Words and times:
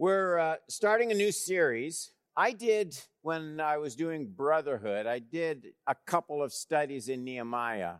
We're 0.00 0.38
uh, 0.38 0.56
starting 0.66 1.12
a 1.12 1.14
new 1.14 1.30
series. 1.30 2.12
I 2.34 2.52
did, 2.52 2.98
when 3.20 3.60
I 3.60 3.76
was 3.76 3.94
doing 3.94 4.32
Brotherhood, 4.34 5.06
I 5.06 5.18
did 5.18 5.74
a 5.86 5.94
couple 6.06 6.42
of 6.42 6.54
studies 6.54 7.10
in 7.10 7.22
Nehemiah 7.22 7.96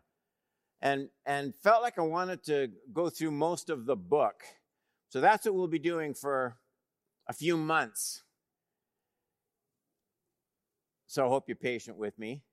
and, 0.81 1.11
and 1.27 1.55
felt 1.55 1.83
like 1.83 1.99
I 1.99 2.03
wanted 2.03 2.43
to 2.45 2.69
go 2.91 3.11
through 3.11 3.33
most 3.33 3.69
of 3.69 3.85
the 3.85 3.97
book. 3.97 4.37
So 5.11 5.21
that's 5.21 5.45
what 5.45 5.55
we'll 5.55 5.67
be 5.67 5.79
doing 5.79 6.15
for 6.15 6.57
a 7.29 7.35
few 7.35 7.59
months. 7.59 8.23
So 11.07 11.27
I 11.27 11.29
hope 11.29 11.49
you're 11.49 11.57
patient 11.57 11.99
with 11.99 12.19
me. 12.19 12.45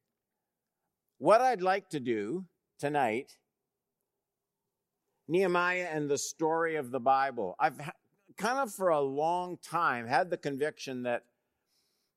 What 1.20 1.40
I'd 1.40 1.62
like 1.62 1.88
to 1.92 2.02
do 2.02 2.44
tonight 2.80 3.32
Nehemiah 5.30 5.88
and 5.90 6.10
the 6.10 6.18
story 6.18 6.76
of 6.76 6.92
the 6.92 7.00
Bible. 7.00 7.56
I've 7.60 7.80
kind 8.38 8.60
of 8.60 8.72
for 8.72 8.90
a 8.90 9.02
long 9.02 9.58
time 9.58 10.08
had 10.08 10.30
the 10.30 10.38
conviction 10.38 11.04
that 11.04 11.24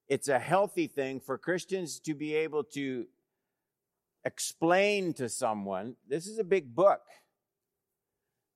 it's 0.09 0.29
a 0.29 0.39
healthy 0.39 0.87
thing 0.87 1.21
for 1.21 1.39
Christians 1.39 1.99
to 2.01 2.15
be 2.15 2.35
able 2.35 2.65
to 2.65 3.07
explain 4.25 5.15
to 5.15 5.29
someone 5.29 5.97
this 6.09 6.27
is 6.27 6.39
a 6.39 6.45
big 6.45 6.75
book. 6.75 7.01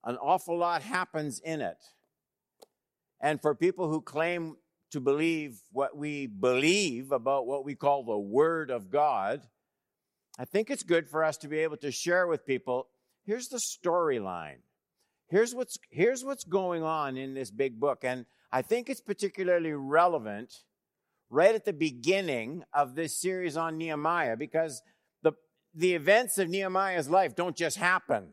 An 0.05 0.17
awful 0.17 0.59
lot 0.59 0.83
happens 0.83 1.41
in 1.41 1.61
it. 1.63 1.79
And 3.21 3.41
for 3.41 3.55
people 3.55 3.89
who 3.89 4.03
claim 4.03 4.57
to 4.91 5.01
believe 5.01 5.63
what 5.73 5.97
we 5.97 6.27
believe 6.27 7.11
about 7.11 7.47
what 7.47 7.65
we 7.65 7.75
call 7.75 8.05
the 8.05 8.19
Word 8.19 8.71
of 8.71 8.91
God, 8.91 9.43
I 10.39 10.45
think 10.45 10.71
it's 10.71 10.83
good 10.83 11.09
for 11.09 11.25
us 11.25 11.39
to 11.39 11.49
be 11.49 11.61
able 11.61 11.79
to 11.79 11.91
share 11.91 12.27
with 12.27 12.45
people 12.45 12.89
here's 13.25 13.49
the 13.49 13.57
storyline. 13.57 14.59
Here's 15.35 15.53
what's, 15.53 15.79
here's 15.91 16.25
what's 16.25 16.45
going 16.45 16.85
on 16.85 17.17
in 17.17 17.35
this 17.35 17.51
big 17.51 17.81
book. 17.81 18.05
And 18.05 18.25
I 18.53 18.63
think 18.63 18.89
it's 18.89 19.01
particularly 19.01 19.73
relevant 19.73 20.63
right 21.29 21.57
at 21.57 21.65
the 21.65 21.73
beginning 21.73 22.63
of 22.73 22.95
this 22.95 23.21
series 23.21 23.57
on 23.57 23.77
Nehemiah 23.77 24.37
because 24.37 24.81
the, 25.25 25.33
the 25.75 25.95
events 25.95 26.39
of 26.39 26.49
Nehemiah's 26.49 27.09
life 27.11 27.35
don't 27.35 27.57
just 27.57 27.79
happen. 27.79 28.29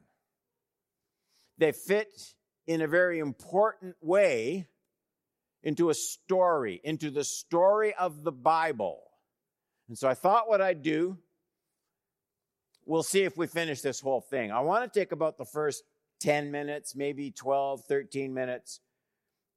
They 1.58 1.72
fit 1.72 2.36
in 2.68 2.82
a 2.82 2.88
very 2.88 3.18
important 3.18 3.96
way 4.00 4.68
into 5.64 5.90
a 5.90 5.96
story, 5.96 6.82
into 6.84 7.10
the 7.10 7.24
story 7.24 7.96
of 7.96 8.24
the 8.24 8.32
Bible. 8.32 9.00
And 9.90 9.98
so 9.98 10.08
I 10.08 10.14
thought 10.14 10.48
what 10.48 10.62
I'd 10.62 10.84
do 10.84 11.18
we'll 12.86 13.04
see 13.04 13.24
if 13.24 13.38
we 13.38 13.48
finish 13.48 13.82
this 13.82 14.02
whole 14.02 14.22
thing. 14.22 14.52
I 14.52 14.60
want 14.60 14.92
to 14.92 15.00
take 15.00 15.12
about 15.12 15.38
the 15.38 15.46
first 15.46 15.84
10 16.22 16.52
minutes, 16.52 16.96
maybe 16.96 17.32
12, 17.32 17.84
13 17.86 18.34
minutes, 18.34 18.80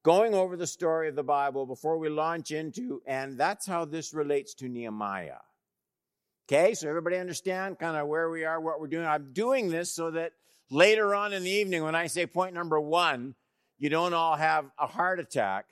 going 0.02 0.34
over 0.34 0.56
the 0.56 0.66
story 0.66 1.08
of 1.08 1.14
the 1.14 1.22
Bible 1.22 1.66
before 1.66 1.98
we 1.98 2.08
launch 2.08 2.50
into, 2.50 3.02
and 3.06 3.38
that's 3.38 3.66
how 3.66 3.84
this 3.84 4.12
relates 4.12 4.54
to 4.54 4.68
Nehemiah. 4.68 5.40
Okay, 6.46 6.74
so 6.74 6.88
everybody 6.88 7.16
understand 7.16 7.78
kind 7.78 7.96
of 7.96 8.06
where 8.06 8.28
we 8.28 8.44
are, 8.44 8.60
what 8.60 8.80
we're 8.80 8.86
doing. 8.86 9.06
I'm 9.06 9.32
doing 9.32 9.70
this 9.70 9.94
so 9.94 10.10
that 10.10 10.32
later 10.70 11.14
on 11.14 11.32
in 11.32 11.42
the 11.42 11.50
evening, 11.50 11.82
when 11.82 11.94
I 11.94 12.06
say 12.06 12.26
point 12.26 12.54
number 12.54 12.80
one, 12.80 13.34
you 13.78 13.88
don't 13.88 14.12
all 14.12 14.36
have 14.36 14.66
a 14.78 14.86
heart 14.86 15.20
attack 15.20 15.66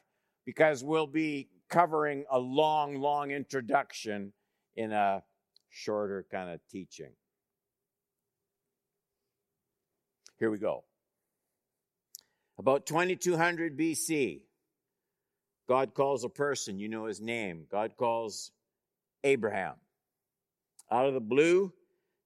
because 0.46 0.82
we'll 0.82 1.06
be 1.06 1.48
covering 1.68 2.24
a 2.30 2.38
long, 2.38 2.96
long 2.96 3.30
introduction 3.30 4.32
in 4.76 4.92
a 4.92 5.22
shorter 5.68 6.26
kind 6.30 6.50
of 6.50 6.60
teaching. 6.70 7.12
Here 10.42 10.50
we 10.50 10.58
go. 10.58 10.82
About 12.58 12.84
2200 12.84 13.78
BC, 13.78 14.40
God 15.68 15.94
calls 15.94 16.24
a 16.24 16.28
person, 16.28 16.80
you 16.80 16.88
know 16.88 17.04
his 17.04 17.20
name. 17.20 17.66
God 17.70 17.92
calls 17.96 18.50
Abraham. 19.22 19.74
Out 20.90 21.06
of 21.06 21.14
the 21.14 21.20
blue, 21.20 21.72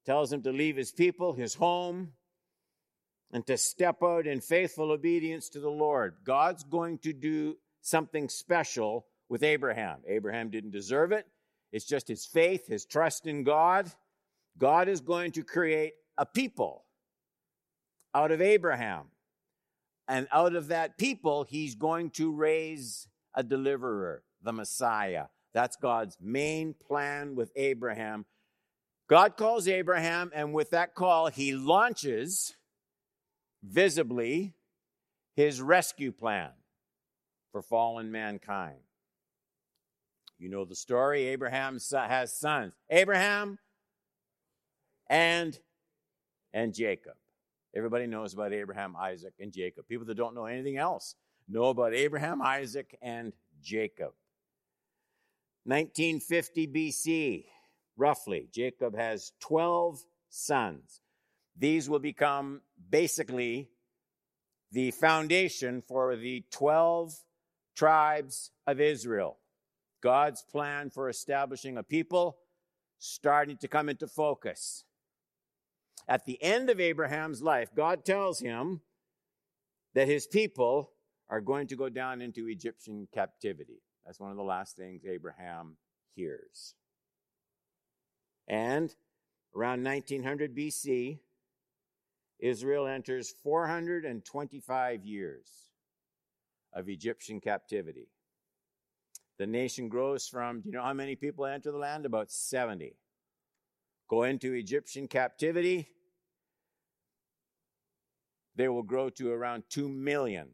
tells 0.06 0.32
him 0.32 0.40
to 0.44 0.50
leave 0.50 0.78
his 0.78 0.92
people, 0.92 1.34
his 1.34 1.56
home, 1.56 2.12
and 3.32 3.46
to 3.48 3.58
step 3.58 4.02
out 4.02 4.26
in 4.26 4.40
faithful 4.40 4.92
obedience 4.92 5.50
to 5.50 5.60
the 5.60 5.68
Lord. 5.68 6.14
God's 6.24 6.64
going 6.64 6.96
to 7.00 7.12
do 7.12 7.58
something 7.82 8.30
special 8.30 9.04
with 9.28 9.42
Abraham. 9.42 9.98
Abraham 10.08 10.48
didn't 10.48 10.70
deserve 10.70 11.12
it. 11.12 11.26
It's 11.70 11.84
just 11.84 12.08
his 12.08 12.24
faith, 12.24 12.66
his 12.66 12.86
trust 12.86 13.26
in 13.26 13.44
God. 13.44 13.92
God 14.56 14.88
is 14.88 15.02
going 15.02 15.32
to 15.32 15.44
create 15.44 15.92
a 16.16 16.24
people 16.24 16.85
out 18.16 18.32
of 18.32 18.40
Abraham. 18.40 19.04
And 20.08 20.26
out 20.32 20.54
of 20.54 20.68
that 20.68 20.96
people, 20.96 21.44
he's 21.44 21.74
going 21.74 22.10
to 22.12 22.32
raise 22.32 23.08
a 23.34 23.42
deliverer, 23.42 24.22
the 24.42 24.52
Messiah. 24.52 25.26
That's 25.52 25.76
God's 25.76 26.16
main 26.20 26.74
plan 26.74 27.34
with 27.34 27.52
Abraham. 27.56 28.24
God 29.08 29.36
calls 29.36 29.68
Abraham, 29.68 30.30
and 30.34 30.54
with 30.54 30.70
that 30.70 30.94
call, 30.94 31.26
he 31.28 31.52
launches 31.52 32.56
visibly 33.62 34.54
his 35.34 35.60
rescue 35.60 36.12
plan 36.12 36.50
for 37.52 37.60
fallen 37.60 38.10
mankind. 38.10 38.78
You 40.38 40.48
know 40.48 40.64
the 40.64 40.74
story. 40.74 41.26
Abraham 41.26 41.78
has 41.92 42.32
sons. 42.32 42.72
Abraham 42.88 43.58
and 45.08 45.58
and 46.52 46.72
Jacob. 46.72 47.14
Everybody 47.76 48.06
knows 48.06 48.32
about 48.32 48.54
Abraham, 48.54 48.96
Isaac, 48.96 49.34
and 49.38 49.52
Jacob. 49.52 49.86
People 49.86 50.06
that 50.06 50.16
don't 50.16 50.34
know 50.34 50.46
anything 50.46 50.78
else 50.78 51.14
know 51.46 51.66
about 51.66 51.94
Abraham, 51.94 52.40
Isaac, 52.40 52.96
and 53.02 53.34
Jacob. 53.62 54.12
1950 55.64 56.68
BC, 56.68 57.44
roughly, 57.96 58.48
Jacob 58.50 58.96
has 58.96 59.32
12 59.40 60.02
sons. 60.30 61.02
These 61.58 61.90
will 61.90 61.98
become 61.98 62.62
basically 62.90 63.68
the 64.72 64.90
foundation 64.92 65.82
for 65.86 66.16
the 66.16 66.44
12 66.52 67.14
tribes 67.74 68.52
of 68.66 68.80
Israel. 68.80 69.38
God's 70.02 70.42
plan 70.42 70.88
for 70.88 71.10
establishing 71.10 71.76
a 71.76 71.82
people 71.82 72.38
starting 72.98 73.58
to 73.58 73.68
come 73.68 73.88
into 73.88 74.06
focus. 74.06 74.84
At 76.08 76.24
the 76.24 76.42
end 76.42 76.70
of 76.70 76.80
Abraham's 76.80 77.42
life, 77.42 77.70
God 77.74 78.04
tells 78.04 78.40
him 78.40 78.80
that 79.94 80.08
his 80.08 80.26
people 80.26 80.92
are 81.28 81.40
going 81.40 81.66
to 81.68 81.76
go 81.76 81.88
down 81.88 82.22
into 82.22 82.48
Egyptian 82.48 83.08
captivity. 83.12 83.82
That's 84.04 84.20
one 84.20 84.30
of 84.30 84.36
the 84.36 84.42
last 84.42 84.76
things 84.76 85.04
Abraham 85.04 85.76
hears. 86.14 86.74
And 88.46 88.94
around 89.54 89.82
1900 89.82 90.56
BC, 90.56 91.18
Israel 92.38 92.86
enters 92.86 93.34
425 93.42 95.04
years 95.04 95.48
of 96.72 96.88
Egyptian 96.88 97.40
captivity. 97.40 98.08
The 99.38 99.46
nation 99.46 99.88
grows 99.88 100.28
from, 100.28 100.60
do 100.60 100.68
you 100.68 100.74
know 100.74 100.82
how 100.82 100.92
many 100.92 101.16
people 101.16 101.46
enter 101.46 101.72
the 101.72 101.78
land? 101.78 102.06
About 102.06 102.30
70. 102.30 102.94
Go 104.08 104.22
into 104.22 104.52
Egyptian 104.52 105.08
captivity 105.08 105.88
they 108.56 108.68
will 108.68 108.82
grow 108.82 109.10
to 109.10 109.30
around 109.30 109.64
2 109.68 109.88
million. 109.88 110.48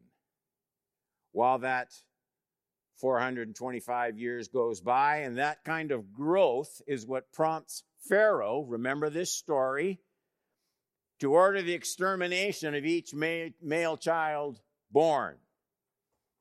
While 1.31 1.61
that 1.61 1.93
425 2.99 4.19
years 4.19 4.49
goes 4.49 4.81
by, 4.81 5.19
and 5.19 5.39
that 5.39 5.65
kind 5.65 5.93
of 5.93 6.13
growth 6.13 6.83
is 6.87 7.07
what 7.07 7.33
prompts 7.33 7.85
Pharaoh, 8.09 8.65
remember 8.69 9.09
this 9.09 9.33
story, 9.33 10.01
to 11.21 11.33
order 11.33 11.63
the 11.63 11.73
extermination 11.73 12.75
of 12.75 12.85
each 12.85 13.15
male 13.15 13.97
child 13.97 14.61
born. 14.91 15.37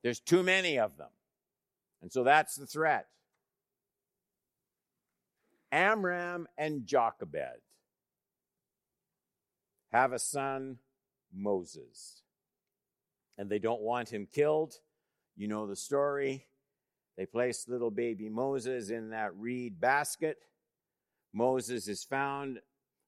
There's 0.04 0.20
too 0.20 0.42
many 0.42 0.80
of 0.80 0.98
them. 0.98 1.10
And 2.02 2.12
so 2.12 2.24
that's 2.24 2.56
the 2.56 2.66
threat. 2.66 3.06
Amram 5.72 6.48
and 6.58 6.86
Jochebed 6.86 7.62
have 9.92 10.14
a 10.14 10.20
son 10.20 10.78
Moses. 11.34 12.24
And 13.38 13.50
they 13.50 13.60
don't 13.60 13.82
want 13.82 14.10
him 14.10 14.28
killed. 14.32 14.76
You 15.36 15.48
know 15.48 15.68
the 15.68 15.76
story. 15.76 16.46
They 17.18 17.26
place 17.26 17.68
little 17.68 17.92
baby 17.92 18.30
Moses 18.30 18.90
in 18.90 19.10
that 19.10 19.36
reed 19.36 19.80
basket. 19.80 20.38
Moses 21.34 21.88
is 21.88 22.04
found, 22.04 22.60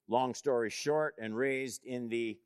long 0.08 0.34
story 0.34 0.70
short, 0.70 1.16
and 1.20 1.36
raised 1.36 1.86
in 1.86 2.10
the 2.10 2.38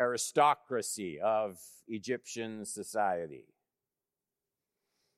aristocracy 0.00 1.20
of 1.20 1.58
Egyptian 1.86 2.64
society. 2.64 3.46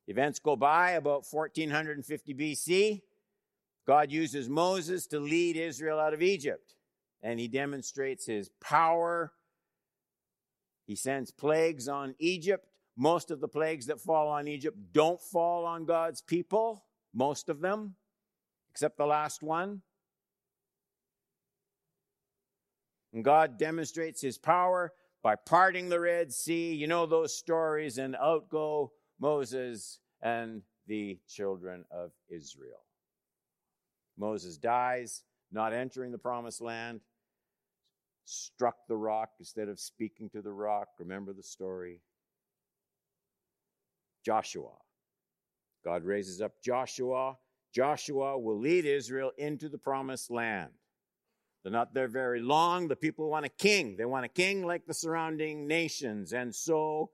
Events 0.08 0.38
go 0.40 0.56
by 0.56 0.92
about 0.92 1.24
1450 1.30 2.34
BC. 2.34 3.02
God 3.90 4.12
uses 4.12 4.48
Moses 4.48 5.08
to 5.08 5.18
lead 5.18 5.56
Israel 5.56 5.98
out 5.98 6.14
of 6.14 6.22
Egypt, 6.22 6.76
and 7.24 7.40
he 7.40 7.48
demonstrates 7.48 8.24
his 8.24 8.48
power 8.60 9.32
he 10.90 10.96
sends 10.96 11.30
plagues 11.30 11.86
on 11.86 12.16
Egypt. 12.18 12.66
most 12.96 13.30
of 13.30 13.40
the 13.40 13.48
plagues 13.48 13.86
that 13.86 14.00
fall 14.00 14.28
on 14.28 14.48
Egypt 14.48 14.76
don't 14.92 15.20
fall 15.20 15.64
on 15.64 15.84
God's 15.84 16.20
people, 16.20 16.84
most 17.14 17.48
of 17.48 17.60
them, 17.60 17.94
except 18.72 18.98
the 18.98 19.06
last 19.06 19.40
one. 19.40 19.82
And 23.12 23.24
God 23.24 23.56
demonstrates 23.56 24.20
his 24.20 24.36
power 24.36 24.92
by 25.22 25.36
parting 25.36 25.88
the 25.88 26.00
Red 26.00 26.32
Sea. 26.32 26.74
You 26.74 26.88
know 26.88 27.06
those 27.06 27.36
stories, 27.36 27.98
and 27.98 28.16
out 28.16 28.48
go 28.48 28.90
Moses 29.20 30.00
and 30.20 30.62
the 30.88 31.20
children 31.28 31.84
of 31.92 32.10
Israel. 32.28 32.82
Moses 34.20 34.58
dies, 34.58 35.22
not 35.50 35.72
entering 35.72 36.12
the 36.12 36.18
promised 36.18 36.60
land, 36.60 37.00
struck 38.24 38.76
the 38.86 38.96
rock 38.96 39.30
instead 39.38 39.68
of 39.68 39.80
speaking 39.80 40.28
to 40.30 40.42
the 40.42 40.52
rock. 40.52 40.88
Remember 40.98 41.32
the 41.32 41.42
story. 41.42 42.02
Joshua. 44.24 44.72
God 45.84 46.04
raises 46.04 46.42
up 46.42 46.52
Joshua. 46.62 47.38
Joshua 47.74 48.38
will 48.38 48.58
lead 48.58 48.84
Israel 48.84 49.32
into 49.38 49.70
the 49.70 49.78
promised 49.78 50.30
land. 50.30 50.70
They're 51.62 51.72
not 51.72 51.94
there 51.94 52.08
very 52.08 52.40
long. 52.40 52.88
The 52.88 52.96
people 52.96 53.30
want 53.30 53.46
a 53.46 53.50
king. 53.50 53.96
They 53.96 54.04
want 54.04 54.26
a 54.26 54.28
king 54.28 54.66
like 54.66 54.86
the 54.86 54.94
surrounding 54.94 55.66
nations. 55.66 56.34
And 56.34 56.54
so 56.54 57.10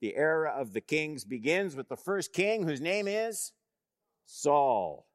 the 0.00 0.16
era 0.16 0.52
of 0.56 0.72
the 0.72 0.80
kings 0.80 1.24
begins 1.24 1.76
with 1.76 1.88
the 1.88 1.96
first 1.96 2.32
king, 2.32 2.64
whose 2.64 2.80
name 2.80 3.06
is 3.06 3.52
Saul. 4.26 5.06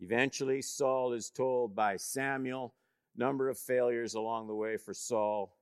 Eventually, 0.00 0.62
Saul 0.62 1.12
is 1.12 1.30
told 1.30 1.74
by 1.74 1.96
Samuel, 1.96 2.74
number 3.16 3.48
of 3.48 3.58
failures 3.58 4.14
along 4.14 4.46
the 4.46 4.54
way 4.54 4.76
for 4.76 4.94
Saul. 4.94 5.56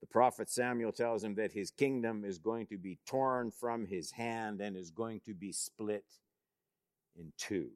The 0.00 0.06
prophet 0.06 0.48
Samuel 0.48 0.92
tells 0.92 1.22
him 1.22 1.34
that 1.36 1.52
his 1.52 1.70
kingdom 1.70 2.24
is 2.24 2.38
going 2.38 2.66
to 2.66 2.78
be 2.78 2.98
torn 3.06 3.50
from 3.50 3.86
his 3.86 4.10
hand 4.10 4.60
and 4.60 4.76
is 4.76 4.90
going 4.90 5.20
to 5.20 5.34
be 5.34 5.52
split 5.52 6.04
in 7.16 7.32
two. 7.36 7.70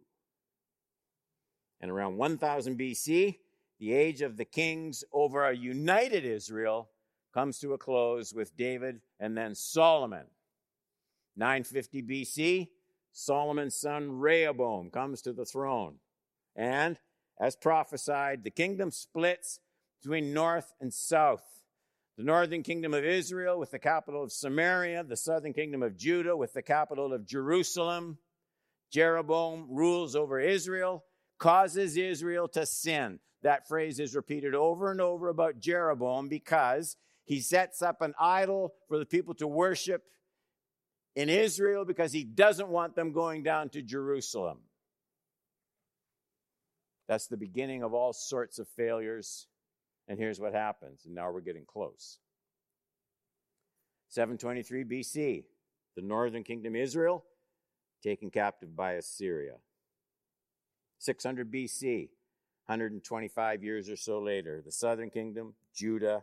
And 1.81 1.91
around 1.91 2.17
1000 2.17 2.79
BC, 2.79 3.39
the 3.79 3.93
age 3.93 4.23
of 4.23 4.37
the 4.37 4.45
kings 4.45 5.05
over 5.13 5.45
a 5.45 5.55
united 5.55 6.25
Israel 6.25 6.91
comes 7.33 7.59
to 7.61 7.75
a 7.75 7.79
close 7.79 8.35
with 8.35 8.57
David 8.57 9.01
and 9.21 9.37
then 9.37 9.55
Solomon. 9.55 10.25
950 11.37 12.03
BC, 12.03 12.69
Solomon's 13.19 13.75
son 13.75 14.13
Rehoboam 14.13 14.91
comes 14.91 15.23
to 15.23 15.33
the 15.33 15.45
throne. 15.45 15.97
And 16.55 16.99
as 17.41 17.57
prophesied, 17.57 18.45
the 18.45 18.51
kingdom 18.51 18.93
splits 18.93 19.59
between 20.01 20.33
north 20.33 20.73
and 20.81 20.95
south. 20.95 21.43
The 22.17 22.23
northern 22.23 22.63
kingdom 22.63 22.95
of 22.95 23.05
Israel 23.05 23.59
with 23.59 23.73
the 23.73 23.79
capital 23.81 24.23
of 24.23 24.31
Samaria, 24.31 25.03
the 25.03 25.17
southern 25.17 25.53
kingdom 25.53 25.83
of 25.83 25.97
Judah 25.97 26.37
with 26.37 26.53
the 26.53 26.63
capital 26.63 27.13
of 27.13 27.27
Jerusalem. 27.27 28.19
Jeroboam 28.93 29.67
rules 29.69 30.15
over 30.15 30.39
Israel, 30.39 31.05
causes 31.39 31.97
Israel 31.97 32.47
to 32.49 32.65
sin. 32.67 33.19
That 33.43 33.67
phrase 33.67 33.99
is 33.99 34.15
repeated 34.15 34.55
over 34.55 34.93
and 34.93 35.01
over 35.01 35.29
about 35.29 35.59
Jeroboam 35.59 36.29
because 36.29 36.97
he 37.25 37.41
sets 37.41 37.83
up 37.83 38.01
an 38.01 38.15
idol 38.19 38.75
for 38.87 38.97
the 38.97 39.07
people 39.07 39.35
to 39.35 39.49
worship 39.49 40.05
in 41.19 41.29
Israel 41.29 41.85
because 41.85 42.13
he 42.13 42.23
doesn't 42.23 42.69
want 42.69 42.95
them 42.95 43.11
going 43.11 43.43
down 43.43 43.71
to 43.71 43.83
Jerusalem. 43.83 44.59
That's 47.09 47.27
the 47.27 47.37
beginning 47.37 47.83
of 47.83 47.93
all 47.93 48.13
sorts 48.13 48.61
of 48.61 48.69
failures. 48.69 49.49
And 50.07 50.17
here's 50.17 50.39
what 50.39 50.55
happens. 50.55 51.07
And 51.07 51.17
now 51.17 51.33
we're 51.33 51.41
getting 51.41 51.65
close. 51.67 52.21
723 54.11 54.85
BC, 54.85 55.45
the 55.97 56.03
northern 56.03 56.45
kingdom 56.45 56.77
Israel 56.77 57.25
taken 58.01 58.31
captive 58.31 58.77
by 58.77 58.93
Assyria. 58.93 59.55
600 61.01 61.51
BC, 61.53 62.11
125 62.67 63.65
years 63.65 63.91
or 63.91 63.97
so 63.97 64.21
later, 64.21 64.63
the 64.65 64.71
southern 64.71 65.11
kingdom, 65.11 65.55
Judah, 65.75 66.23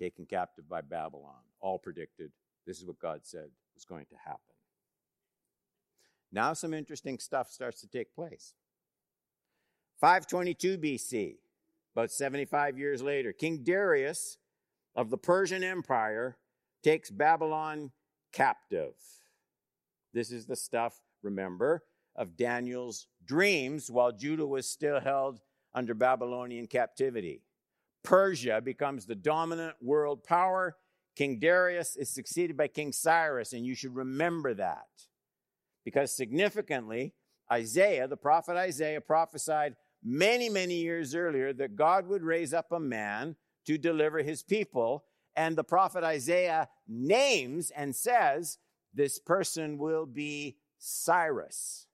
taken 0.00 0.26
captive 0.26 0.68
by 0.68 0.80
Babylon. 0.80 1.44
All 1.60 1.78
predicted. 1.78 2.32
This 2.66 2.80
is 2.80 2.84
what 2.84 2.98
God 2.98 3.20
said 3.22 3.50
was 3.82 3.96
going 3.96 4.06
to 4.06 4.16
happen. 4.24 4.40
Now, 6.30 6.52
some 6.52 6.72
interesting 6.72 7.18
stuff 7.18 7.50
starts 7.50 7.80
to 7.80 7.88
take 7.88 8.14
place. 8.14 8.54
522 10.00 10.78
BC, 10.78 11.36
about 11.94 12.10
75 12.10 12.78
years 12.78 13.02
later, 13.02 13.32
King 13.32 13.62
Darius 13.62 14.38
of 14.94 15.10
the 15.10 15.18
Persian 15.18 15.62
Empire 15.62 16.36
takes 16.82 17.10
Babylon 17.10 17.90
captive. 18.32 18.94
This 20.14 20.30
is 20.30 20.46
the 20.46 20.56
stuff, 20.56 21.00
remember, 21.22 21.84
of 22.16 22.36
Daniel's 22.36 23.08
dreams 23.24 23.90
while 23.90 24.12
Judah 24.12 24.46
was 24.46 24.68
still 24.68 25.00
held 25.00 25.40
under 25.74 25.94
Babylonian 25.94 26.66
captivity. 26.66 27.42
Persia 28.02 28.60
becomes 28.60 29.06
the 29.06 29.14
dominant 29.14 29.76
world 29.80 30.24
power. 30.24 30.76
King 31.16 31.38
Darius 31.38 31.96
is 31.96 32.08
succeeded 32.08 32.56
by 32.56 32.68
King 32.68 32.92
Cyrus, 32.92 33.52
and 33.52 33.66
you 33.66 33.74
should 33.74 33.94
remember 33.94 34.54
that. 34.54 34.86
Because 35.84 36.14
significantly, 36.14 37.14
Isaiah, 37.50 38.08
the 38.08 38.16
prophet 38.16 38.56
Isaiah, 38.56 39.00
prophesied 39.00 39.76
many, 40.02 40.48
many 40.48 40.76
years 40.76 41.14
earlier 41.14 41.52
that 41.52 41.76
God 41.76 42.06
would 42.06 42.22
raise 42.22 42.54
up 42.54 42.72
a 42.72 42.80
man 42.80 43.36
to 43.66 43.78
deliver 43.78 44.22
his 44.22 44.42
people. 44.42 45.04
And 45.36 45.56
the 45.56 45.64
prophet 45.64 46.04
Isaiah 46.04 46.68
names 46.88 47.70
and 47.70 47.94
says, 47.94 48.58
This 48.94 49.18
person 49.18 49.78
will 49.78 50.06
be 50.06 50.56
Cyrus. 50.78 51.86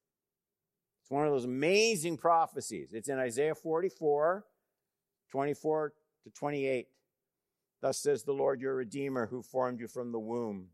It's 1.03 1.11
one 1.11 1.27
of 1.27 1.33
those 1.33 1.45
amazing 1.45 2.19
prophecies. 2.19 2.91
It's 2.93 3.09
in 3.09 3.19
Isaiah 3.19 3.55
44, 3.55 4.45
24 5.31 5.93
to 6.25 6.31
28. 6.31 6.87
Thus 7.81 7.99
says 7.99 8.25
the 8.25 8.33
Lord 8.33 8.61
your 8.61 8.75
Redeemer 8.75 9.27
who 9.27 9.43
formed 9.43 9.81
you 9.81 9.87
from 9.87 10.13
the 10.13 10.19
womb. 10.19 10.69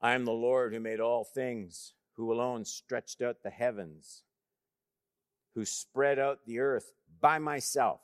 I 0.00 0.14
am 0.14 0.24
the 0.24 0.32
Lord 0.32 0.72
who 0.72 0.80
made 0.80 1.00
all 1.00 1.24
things, 1.24 1.92
who 2.14 2.32
alone 2.32 2.64
stretched 2.64 3.20
out 3.20 3.42
the 3.42 3.50
heavens, 3.50 4.22
who 5.54 5.64
spread 5.64 6.18
out 6.18 6.38
the 6.46 6.60
earth 6.60 6.92
by 7.20 7.38
myself, 7.38 8.00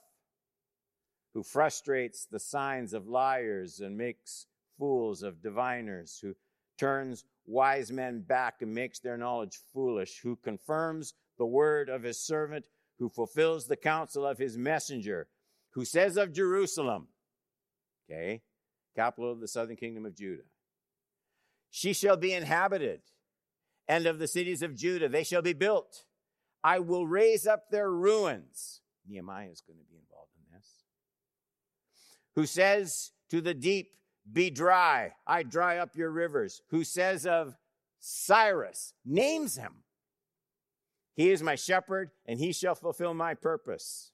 who 1.32 1.42
frustrates 1.42 2.26
the 2.26 2.38
signs 2.38 2.92
of 2.92 3.08
liars 3.08 3.80
and 3.80 3.96
makes 3.96 4.46
fools 4.79 5.22
of 5.22 5.43
diviners, 5.43 6.19
who 6.20 6.34
turns 6.79 7.24
wise 7.46 7.91
men 7.91 8.20
back 8.20 8.60
and 8.60 8.74
makes 8.74 8.98
their 8.98 9.17
knowledge 9.17 9.58
foolish, 9.72 10.20
who 10.22 10.36
confirms 10.36 11.14
the 11.38 11.46
word 11.46 11.88
of 11.88 12.02
his 12.02 12.20
servant, 12.20 12.67
who 12.98 13.08
fulfills 13.08 13.67
the 13.67 13.76
counsel 13.76 14.26
of 14.26 14.38
his 14.38 14.58
messenger, 14.58 15.29
who 15.76 15.84
says 15.84 16.16
of 16.16 16.32
Jerusalem, 16.32 17.06
okay, 18.10 18.40
capital 18.96 19.30
of 19.30 19.40
the 19.40 19.46
southern 19.46 19.76
kingdom 19.76 20.06
of 20.06 20.16
Judah, 20.16 20.48
she 21.70 21.92
shall 21.92 22.16
be 22.16 22.32
inhabited, 22.32 23.02
and 23.86 24.06
of 24.06 24.18
the 24.18 24.26
cities 24.26 24.62
of 24.62 24.74
Judah 24.74 25.10
they 25.10 25.22
shall 25.22 25.42
be 25.42 25.52
built. 25.52 26.04
I 26.64 26.78
will 26.78 27.06
raise 27.06 27.46
up 27.46 27.70
their 27.70 27.90
ruins. 27.90 28.80
Nehemiah 29.06 29.50
is 29.50 29.60
going 29.60 29.78
to 29.78 29.84
be 29.84 29.98
involved 29.98 30.30
in 30.38 30.56
this. 30.56 30.66
Who 32.36 32.46
says 32.46 33.12
to 33.28 33.42
the 33.42 33.52
deep, 33.52 33.90
be 34.32 34.48
dry. 34.48 35.12
I 35.26 35.42
dry 35.42 35.76
up 35.76 35.94
your 35.94 36.10
rivers. 36.10 36.62
Who 36.70 36.84
says 36.84 37.26
of 37.26 37.54
Cyrus, 38.00 38.94
names 39.04 39.58
him. 39.58 39.84
He 41.14 41.30
is 41.30 41.42
my 41.42 41.54
shepherd, 41.54 42.12
and 42.24 42.40
he 42.40 42.54
shall 42.54 42.74
fulfill 42.74 43.12
my 43.12 43.34
purpose. 43.34 44.12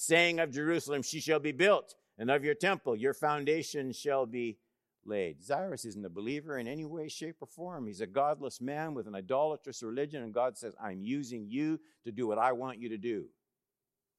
Saying 0.00 0.38
of 0.38 0.52
Jerusalem, 0.52 1.02
she 1.02 1.18
shall 1.18 1.40
be 1.40 1.50
built, 1.50 1.96
and 2.18 2.30
of 2.30 2.44
your 2.44 2.54
temple, 2.54 2.94
your 2.94 3.12
foundation 3.12 3.92
shall 3.92 4.26
be 4.26 4.56
laid. 5.04 5.42
Cyrus 5.42 5.84
isn't 5.84 6.06
a 6.06 6.08
believer 6.08 6.56
in 6.56 6.68
any 6.68 6.84
way, 6.84 7.08
shape, 7.08 7.38
or 7.40 7.48
form. 7.48 7.88
He's 7.88 8.00
a 8.00 8.06
godless 8.06 8.60
man 8.60 8.94
with 8.94 9.08
an 9.08 9.16
idolatrous 9.16 9.82
religion, 9.82 10.22
and 10.22 10.32
God 10.32 10.56
says, 10.56 10.76
I'm 10.80 11.02
using 11.02 11.48
you 11.48 11.80
to 12.04 12.12
do 12.12 12.28
what 12.28 12.38
I 12.38 12.52
want 12.52 12.78
you 12.78 12.90
to 12.90 12.96
do. 12.96 13.24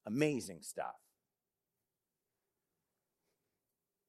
Amazing 0.05 0.63
stuff. 0.63 0.97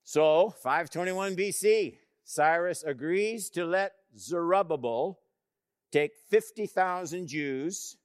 So, 0.02 0.50
521 0.64 1.36
BC, 1.36 1.98
Cyrus 2.24 2.82
agrees 2.82 3.48
to 3.50 3.64
let 3.64 3.92
Zerubbabel 4.18 5.20
take 5.92 6.14
50,000 6.30 7.28
Jews 7.28 7.96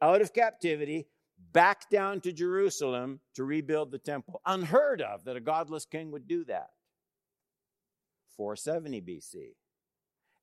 out 0.00 0.22
of 0.22 0.32
captivity 0.32 1.08
back 1.52 1.90
down 1.90 2.20
to 2.20 2.32
Jerusalem 2.32 3.20
to 3.34 3.44
rebuild 3.44 3.90
the 3.90 3.98
temple. 3.98 4.40
Unheard 4.46 5.00
of 5.00 5.24
that 5.24 5.36
a 5.36 5.40
godless 5.40 5.84
king 5.84 6.10
would 6.12 6.28
do 6.28 6.44
that. 6.44 6.70
470 8.36 9.00
BC, 9.02 9.54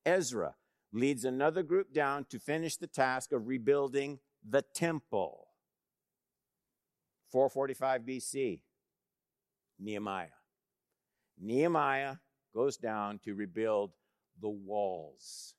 Ezra 0.06 0.56
leads 0.92 1.26
another 1.26 1.64
group 1.64 1.94
down 1.94 2.26
to 2.30 2.40
finish 2.40 2.78
the 2.78 2.88
task 2.88 3.32
of 3.32 3.48
rebuilding 3.48 4.20
the 4.48 4.64
temple. 4.74 5.48
445 7.32 8.02
BC, 8.02 8.62
Nehemiah. 9.80 10.28
Nehemiah 11.40 12.16
goes 12.54 12.78
down 12.78 13.20
to 13.24 13.34
rebuild 13.34 13.92
the 14.42 14.50
walls 14.50 15.56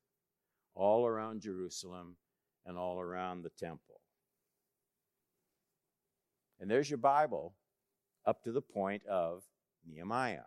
all 0.74 1.06
around 1.06 1.42
Jerusalem 1.42 2.16
and 2.66 2.76
all 2.76 3.00
around 3.00 3.42
the 3.42 3.50
temple. 3.50 3.89
And 6.60 6.70
there's 6.70 6.90
your 6.90 6.98
Bible 6.98 7.54
up 8.26 8.42
to 8.44 8.52
the 8.52 8.60
point 8.60 9.04
of 9.06 9.42
Nehemiah. 9.88 10.42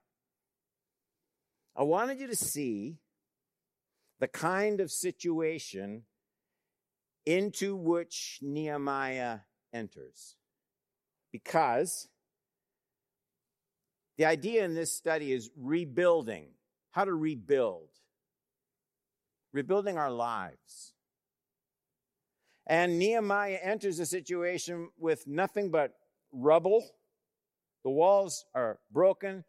I 1.75 1.83
wanted 1.83 2.19
you 2.19 2.27
to 2.27 2.35
see 2.35 2.99
the 4.19 4.27
kind 4.27 4.79
of 4.79 4.91
situation 4.91 6.03
into 7.25 7.75
which 7.75 8.39
Nehemiah 8.41 9.39
enters. 9.73 10.35
Because 11.31 12.09
the 14.17 14.25
idea 14.25 14.63
in 14.63 14.75
this 14.75 14.95
study 14.95 15.33
is 15.33 15.49
rebuilding, 15.57 16.49
how 16.91 17.05
to 17.05 17.13
rebuild, 17.13 17.89
rebuilding 19.51 19.97
our 19.97 20.11
lives. 20.11 20.93
And 22.67 22.99
Nehemiah 22.99 23.59
enters 23.63 23.99
a 23.99 24.05
situation 24.05 24.89
with 24.97 25.25
nothing 25.25 25.71
but 25.71 25.95
rubble. 26.33 26.85
The 27.83 27.91
walls 27.91 28.45
are 28.53 28.79
broken. 28.91 29.43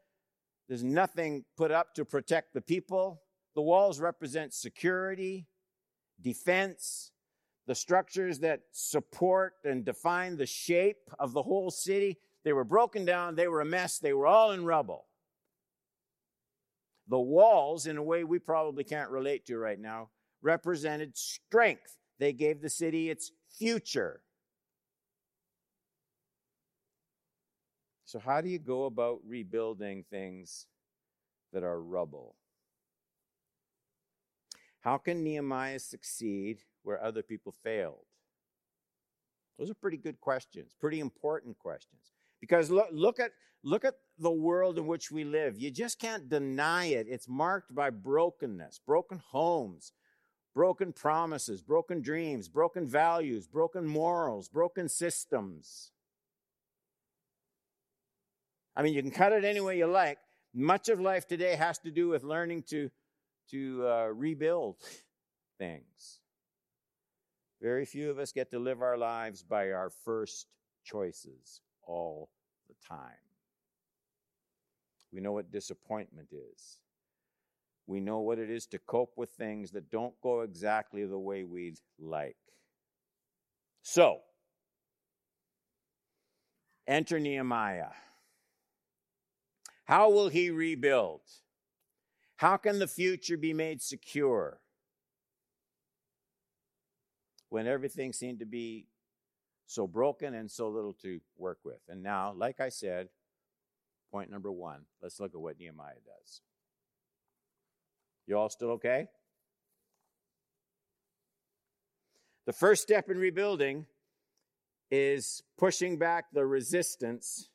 There's 0.68 0.84
nothing 0.84 1.44
put 1.56 1.70
up 1.70 1.94
to 1.94 2.04
protect 2.04 2.54
the 2.54 2.60
people. 2.60 3.22
The 3.54 3.62
walls 3.62 4.00
represent 4.00 4.52
security, 4.52 5.46
defense, 6.20 7.12
the 7.66 7.74
structures 7.74 8.40
that 8.40 8.60
support 8.72 9.54
and 9.64 9.84
define 9.84 10.36
the 10.36 10.46
shape 10.46 11.10
of 11.18 11.32
the 11.32 11.42
whole 11.42 11.70
city. 11.70 12.18
They 12.44 12.52
were 12.52 12.64
broken 12.64 13.04
down, 13.04 13.36
they 13.36 13.48
were 13.48 13.60
a 13.60 13.66
mess, 13.66 13.98
they 13.98 14.12
were 14.12 14.26
all 14.26 14.50
in 14.50 14.64
rubble. 14.64 15.06
The 17.08 17.20
walls, 17.20 17.86
in 17.86 17.96
a 17.96 18.02
way 18.02 18.24
we 18.24 18.38
probably 18.38 18.84
can't 18.84 19.10
relate 19.10 19.46
to 19.46 19.58
right 19.58 19.78
now, 19.78 20.10
represented 20.42 21.16
strength. 21.16 21.96
They 22.18 22.32
gave 22.32 22.60
the 22.60 22.70
city 22.70 23.10
its 23.10 23.30
future. 23.58 24.22
So, 28.04 28.18
how 28.18 28.40
do 28.40 28.48
you 28.48 28.58
go 28.58 28.84
about 28.84 29.20
rebuilding 29.26 30.04
things 30.10 30.66
that 31.52 31.62
are 31.62 31.80
rubble? 31.80 32.34
How 34.80 34.98
can 34.98 35.24
Nehemiah 35.24 35.78
succeed 35.78 36.58
where 36.82 37.02
other 37.02 37.22
people 37.22 37.52
failed? 37.62 38.04
Those 39.58 39.70
are 39.70 39.74
pretty 39.74 39.96
good 39.96 40.20
questions, 40.20 40.74
pretty 40.78 41.00
important 41.00 41.58
questions. 41.58 42.12
Because 42.40 42.70
look, 42.70 42.88
look, 42.92 43.18
at, 43.18 43.30
look 43.62 43.86
at 43.86 43.94
the 44.18 44.30
world 44.30 44.76
in 44.76 44.86
which 44.86 45.10
we 45.10 45.24
live. 45.24 45.58
You 45.58 45.70
just 45.70 45.98
can't 45.98 46.28
deny 46.28 46.86
it. 46.86 47.06
It's 47.08 47.28
marked 47.28 47.74
by 47.74 47.88
brokenness, 47.88 48.80
broken 48.86 49.22
homes, 49.30 49.92
broken 50.54 50.92
promises, 50.92 51.62
broken 51.62 52.02
dreams, 52.02 52.48
broken 52.48 52.86
values, 52.86 53.46
broken 53.46 53.86
morals, 53.86 54.48
broken 54.48 54.88
systems. 54.90 55.92
I 58.76 58.82
mean, 58.82 58.94
you 58.94 59.02
can 59.02 59.10
cut 59.10 59.32
it 59.32 59.44
any 59.44 59.60
way 59.60 59.78
you 59.78 59.86
like. 59.86 60.18
Much 60.52 60.88
of 60.88 61.00
life 61.00 61.26
today 61.26 61.56
has 61.56 61.78
to 61.78 61.90
do 61.90 62.08
with 62.08 62.22
learning 62.24 62.64
to, 62.70 62.90
to 63.50 63.86
uh, 63.86 64.06
rebuild 64.06 64.76
things. 65.58 66.20
Very 67.60 67.84
few 67.84 68.10
of 68.10 68.18
us 68.18 68.32
get 68.32 68.50
to 68.50 68.58
live 68.58 68.82
our 68.82 68.96
lives 68.96 69.42
by 69.42 69.70
our 69.72 69.90
first 69.90 70.46
choices 70.84 71.60
all 71.86 72.28
the 72.68 72.74
time. 72.86 73.10
We 75.12 75.20
know 75.20 75.32
what 75.32 75.50
disappointment 75.50 76.28
is. 76.32 76.78
We 77.86 78.00
know 78.00 78.20
what 78.20 78.38
it 78.38 78.50
is 78.50 78.66
to 78.66 78.78
cope 78.78 79.12
with 79.16 79.30
things 79.30 79.70
that 79.72 79.90
don't 79.90 80.14
go 80.22 80.40
exactly 80.40 81.04
the 81.04 81.18
way 81.18 81.44
we'd 81.44 81.78
like. 81.98 82.36
So, 83.82 84.20
enter 86.86 87.20
Nehemiah. 87.20 87.90
How 89.84 90.10
will 90.10 90.28
he 90.28 90.50
rebuild? 90.50 91.20
How 92.36 92.56
can 92.56 92.78
the 92.78 92.88
future 92.88 93.36
be 93.36 93.52
made 93.52 93.80
secure 93.80 94.60
when 97.50 97.66
everything 97.66 98.12
seemed 98.12 98.40
to 98.40 98.46
be 98.46 98.86
so 99.66 99.86
broken 99.86 100.34
and 100.34 100.50
so 100.50 100.68
little 100.68 100.94
to 101.02 101.20
work 101.36 101.58
with? 101.64 101.80
And 101.88 102.02
now, 102.02 102.32
like 102.34 102.60
I 102.60 102.70
said, 102.70 103.08
point 104.10 104.30
number 104.30 104.50
one, 104.50 104.82
let's 105.02 105.20
look 105.20 105.34
at 105.34 105.40
what 105.40 105.58
Nehemiah 105.58 105.94
does. 106.04 106.40
You 108.26 108.38
all 108.38 108.48
still 108.48 108.70
okay? 108.72 109.08
The 112.46 112.52
first 112.52 112.82
step 112.82 113.10
in 113.10 113.18
rebuilding 113.18 113.86
is 114.90 115.42
pushing 115.58 115.98
back 115.98 116.26
the 116.32 116.44
resistance 116.44 117.48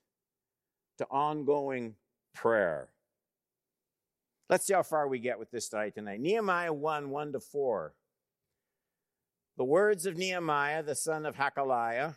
to 0.98 1.06
ongoing 1.10 1.96
prayer. 2.42 2.88
Let's 4.50 4.66
see 4.66 4.74
how 4.74 4.84
far 4.84 5.08
we 5.08 5.20
get 5.20 5.40
with 5.40 5.52
this 5.52 5.66
study 5.66 5.92
tonight. 5.92 6.22
Nehemiah 6.22 6.74
1 6.74 7.10
1 7.10 7.34
to 7.34 7.40
4. 7.40 7.94
The 9.58 9.64
words 9.66 10.06
of 10.06 10.18
Nehemiah, 10.18 10.82
the 10.82 10.96
son 10.96 11.26
of 11.26 11.36
Hacaliah. 11.36 12.16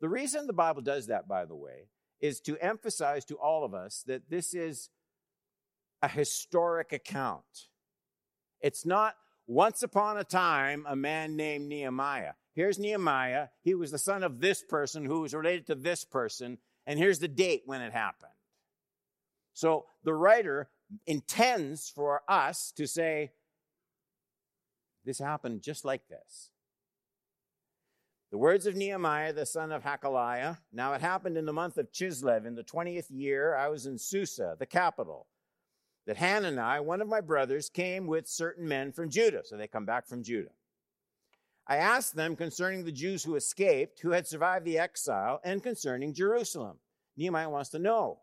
The 0.00 0.08
reason 0.10 0.46
the 0.46 0.52
Bible 0.52 0.82
does 0.82 1.06
that, 1.06 1.26
by 1.26 1.46
the 1.46 1.54
way, 1.54 1.88
is 2.20 2.40
to 2.40 2.58
emphasize 2.58 3.24
to 3.26 3.36
all 3.36 3.64
of 3.64 3.72
us 3.72 4.04
that 4.06 4.28
this 4.28 4.52
is 4.52 4.90
a 6.02 6.08
historic 6.08 6.92
account. 6.92 7.68
It's 8.60 8.84
not 8.84 9.14
once 9.46 9.82
upon 9.82 10.18
a 10.18 10.24
time 10.24 10.84
a 10.86 10.94
man 10.94 11.34
named 11.34 11.66
Nehemiah. 11.66 12.32
Here's 12.52 12.78
Nehemiah. 12.78 13.48
He 13.62 13.74
was 13.74 13.90
the 13.90 13.98
son 13.98 14.22
of 14.22 14.40
this 14.40 14.62
person 14.62 15.06
who 15.06 15.20
was 15.20 15.34
related 15.34 15.66
to 15.68 15.74
this 15.74 16.04
person, 16.04 16.58
and 16.86 16.98
here's 16.98 17.20
the 17.20 17.28
date 17.28 17.62
when 17.64 17.80
it 17.80 17.94
happened. 17.94 18.35
So 19.56 19.86
the 20.04 20.12
writer 20.12 20.68
intends 21.06 21.88
for 21.88 22.20
us 22.28 22.74
to 22.76 22.86
say, 22.86 23.32
this 25.06 25.18
happened 25.18 25.62
just 25.62 25.82
like 25.82 26.06
this. 26.08 26.50
The 28.30 28.36
words 28.36 28.66
of 28.66 28.76
Nehemiah, 28.76 29.32
the 29.32 29.46
son 29.46 29.72
of 29.72 29.82
Hacaliah. 29.82 30.58
Now 30.74 30.92
it 30.92 31.00
happened 31.00 31.38
in 31.38 31.46
the 31.46 31.54
month 31.54 31.78
of 31.78 31.90
Chislev, 31.90 32.44
in 32.44 32.54
the 32.54 32.64
20th 32.64 33.06
year, 33.08 33.56
I 33.56 33.68
was 33.68 33.86
in 33.86 33.96
Susa, 33.96 34.56
the 34.58 34.66
capital, 34.66 35.26
that 36.06 36.18
Hanani, 36.18 36.84
one 36.84 37.00
of 37.00 37.08
my 37.08 37.22
brothers, 37.22 37.70
came 37.70 38.06
with 38.06 38.28
certain 38.28 38.68
men 38.68 38.92
from 38.92 39.08
Judah. 39.08 39.40
So 39.42 39.56
they 39.56 39.68
come 39.68 39.86
back 39.86 40.06
from 40.06 40.22
Judah. 40.22 40.52
I 41.66 41.76
asked 41.76 42.14
them 42.14 42.36
concerning 42.36 42.84
the 42.84 42.92
Jews 42.92 43.24
who 43.24 43.36
escaped, 43.36 44.00
who 44.00 44.10
had 44.10 44.26
survived 44.26 44.66
the 44.66 44.78
exile, 44.78 45.40
and 45.42 45.62
concerning 45.62 46.12
Jerusalem. 46.12 46.76
Nehemiah 47.16 47.48
wants 47.48 47.70
to 47.70 47.78
know. 47.78 48.18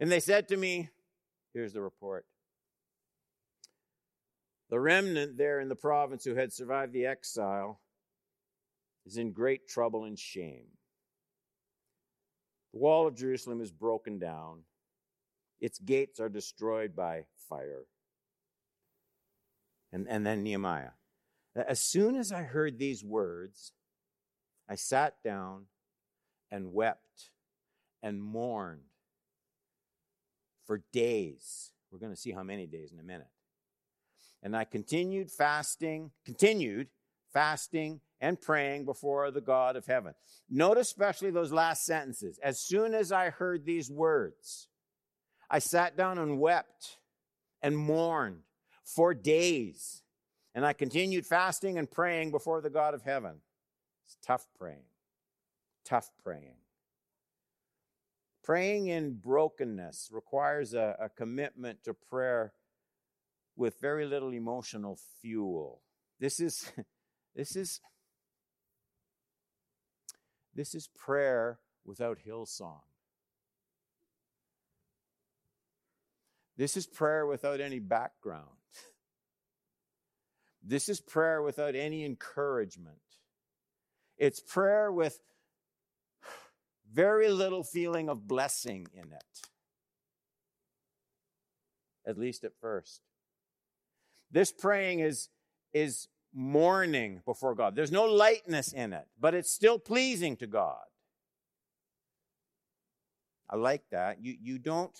And 0.00 0.10
they 0.10 0.20
said 0.20 0.48
to 0.48 0.56
me, 0.56 0.90
here's 1.52 1.72
the 1.72 1.82
report. 1.82 2.24
The 4.70 4.78
remnant 4.78 5.38
there 5.38 5.60
in 5.60 5.68
the 5.68 5.74
province 5.74 6.24
who 6.24 6.34
had 6.34 6.52
survived 6.52 6.92
the 6.92 7.06
exile 7.06 7.80
is 9.06 9.16
in 9.16 9.32
great 9.32 9.66
trouble 9.66 10.04
and 10.04 10.18
shame. 10.18 10.66
The 12.72 12.78
wall 12.78 13.06
of 13.06 13.16
Jerusalem 13.16 13.60
is 13.60 13.72
broken 13.72 14.18
down, 14.18 14.60
its 15.60 15.78
gates 15.78 16.20
are 16.20 16.28
destroyed 16.28 16.94
by 16.94 17.24
fire. 17.48 17.86
And, 19.90 20.06
and 20.08 20.24
then 20.24 20.42
Nehemiah. 20.42 20.90
As 21.56 21.80
soon 21.80 22.14
as 22.14 22.30
I 22.30 22.42
heard 22.42 22.78
these 22.78 23.02
words, 23.02 23.72
I 24.68 24.74
sat 24.74 25.14
down 25.24 25.64
and 26.50 26.74
wept 26.74 27.30
and 28.02 28.22
mourned 28.22 28.87
for 30.68 30.82
days. 30.92 31.72
We're 31.90 31.98
going 31.98 32.12
to 32.12 32.20
see 32.20 32.30
how 32.30 32.44
many 32.44 32.66
days 32.66 32.92
in 32.92 33.00
a 33.00 33.02
minute. 33.02 33.26
And 34.42 34.54
I 34.54 34.64
continued 34.64 35.32
fasting, 35.32 36.12
continued 36.24 36.88
fasting 37.32 38.00
and 38.20 38.40
praying 38.40 38.84
before 38.84 39.30
the 39.30 39.40
God 39.40 39.76
of 39.76 39.86
heaven. 39.86 40.14
Note 40.48 40.76
especially 40.76 41.30
those 41.30 41.52
last 41.52 41.84
sentences. 41.84 42.38
As 42.42 42.60
soon 42.60 42.94
as 42.94 43.10
I 43.10 43.30
heard 43.30 43.64
these 43.64 43.90
words, 43.90 44.68
I 45.50 45.58
sat 45.58 45.96
down 45.96 46.18
and 46.18 46.38
wept 46.38 46.98
and 47.62 47.76
mourned 47.76 48.42
for 48.84 49.14
days. 49.14 50.02
And 50.54 50.66
I 50.66 50.74
continued 50.74 51.26
fasting 51.26 51.78
and 51.78 51.90
praying 51.90 52.30
before 52.30 52.60
the 52.60 52.70
God 52.70 52.92
of 52.92 53.02
heaven. 53.02 53.36
It's 54.04 54.18
tough 54.22 54.46
praying. 54.58 54.84
Tough 55.84 56.10
praying. 56.22 56.56
Praying 58.48 58.86
in 58.86 59.12
brokenness 59.12 60.08
requires 60.10 60.72
a, 60.72 60.96
a 60.98 61.10
commitment 61.10 61.84
to 61.84 61.92
prayer 61.92 62.54
with 63.56 63.78
very 63.78 64.06
little 64.06 64.32
emotional 64.32 64.98
fuel. 65.20 65.82
This 66.18 66.40
is, 66.40 66.72
this 67.36 67.54
is, 67.56 67.82
this 70.54 70.74
is 70.74 70.88
prayer 70.96 71.58
without 71.84 72.20
Hillsong. 72.26 72.80
This 76.56 76.74
is 76.74 76.86
prayer 76.86 77.26
without 77.26 77.60
any 77.60 77.80
background. 77.80 78.46
This 80.62 80.88
is 80.88 81.02
prayer 81.02 81.42
without 81.42 81.74
any 81.74 82.02
encouragement. 82.02 82.96
It's 84.16 84.40
prayer 84.40 84.90
with 84.90 85.20
very 86.92 87.28
little 87.28 87.62
feeling 87.62 88.08
of 88.08 88.26
blessing 88.26 88.86
in 88.94 89.12
it, 89.12 89.24
at 92.06 92.18
least 92.18 92.44
at 92.44 92.52
first. 92.60 93.00
This 94.30 94.52
praying 94.52 95.00
is, 95.00 95.28
is 95.72 96.08
mourning 96.34 97.22
before 97.24 97.54
God. 97.54 97.74
There's 97.74 97.92
no 97.92 98.04
lightness 98.04 98.72
in 98.72 98.92
it, 98.92 99.06
but 99.18 99.34
it's 99.34 99.50
still 99.50 99.78
pleasing 99.78 100.36
to 100.36 100.46
God. 100.46 100.84
I 103.50 103.56
like 103.56 103.84
that. 103.90 104.22
You, 104.22 104.36
you 104.40 104.58
don't, 104.58 104.96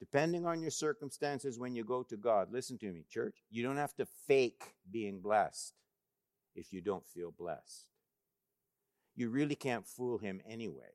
depending 0.00 0.46
on 0.46 0.60
your 0.60 0.72
circumstances 0.72 1.58
when 1.58 1.76
you 1.76 1.84
go 1.84 2.02
to 2.02 2.16
God, 2.16 2.48
listen 2.52 2.76
to 2.78 2.92
me, 2.92 3.04
church, 3.08 3.36
you 3.50 3.62
don't 3.62 3.76
have 3.76 3.94
to 3.96 4.06
fake 4.26 4.74
being 4.90 5.20
blessed 5.20 5.74
if 6.56 6.72
you 6.72 6.80
don't 6.80 7.06
feel 7.06 7.32
blessed. 7.36 7.86
You 9.14 9.28
really 9.28 9.54
can't 9.54 9.86
fool 9.86 10.18
him 10.18 10.40
anyway. 10.48 10.92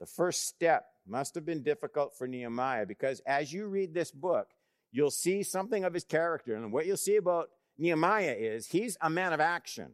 The 0.00 0.06
first 0.06 0.46
step 0.46 0.86
must 1.06 1.34
have 1.34 1.46
been 1.46 1.62
difficult 1.62 2.16
for 2.16 2.26
Nehemiah 2.26 2.86
because 2.86 3.20
as 3.20 3.52
you 3.52 3.66
read 3.66 3.94
this 3.94 4.10
book, 4.10 4.48
you'll 4.92 5.10
see 5.10 5.42
something 5.42 5.84
of 5.84 5.94
his 5.94 6.04
character. 6.04 6.54
And 6.54 6.72
what 6.72 6.86
you'll 6.86 6.96
see 6.96 7.16
about 7.16 7.48
Nehemiah 7.78 8.36
is 8.38 8.66
he's 8.68 8.96
a 9.00 9.08
man 9.08 9.32
of 9.32 9.40
action. 9.40 9.92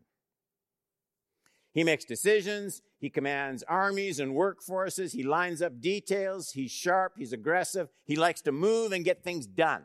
He 1.72 1.84
makes 1.84 2.04
decisions, 2.04 2.82
he 2.98 3.08
commands 3.08 3.62
armies 3.62 4.20
and 4.20 4.34
workforces, 4.34 5.12
he 5.12 5.22
lines 5.22 5.62
up 5.62 5.80
details, 5.80 6.52
he's 6.52 6.70
sharp, 6.70 7.14
he's 7.16 7.32
aggressive, 7.32 7.88
he 8.04 8.14
likes 8.14 8.42
to 8.42 8.52
move 8.52 8.92
and 8.92 9.04
get 9.04 9.24
things 9.24 9.46
done. 9.46 9.84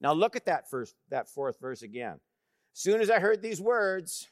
Now 0.00 0.12
look 0.12 0.36
at 0.36 0.46
that 0.46 0.70
first 0.70 0.94
that 1.10 1.28
fourth 1.28 1.60
verse 1.60 1.82
again. 1.82 2.20
Soon 2.72 3.00
as 3.00 3.10
I 3.10 3.18
heard 3.18 3.42
these 3.42 3.60
words, 3.60 4.28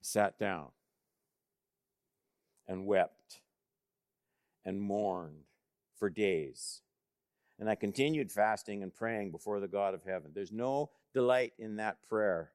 I 0.00 0.02
sat 0.02 0.38
down 0.38 0.68
and 2.66 2.86
wept 2.86 3.40
and 4.64 4.80
mourned 4.80 5.44
for 5.98 6.10
days. 6.10 6.82
And 7.58 7.70
I 7.70 7.74
continued 7.74 8.30
fasting 8.30 8.82
and 8.82 8.94
praying 8.94 9.30
before 9.30 9.60
the 9.60 9.68
God 9.68 9.94
of 9.94 10.02
heaven. 10.04 10.32
There's 10.34 10.52
no 10.52 10.90
delight 11.14 11.54
in 11.58 11.76
that 11.76 12.02
prayer 12.06 12.52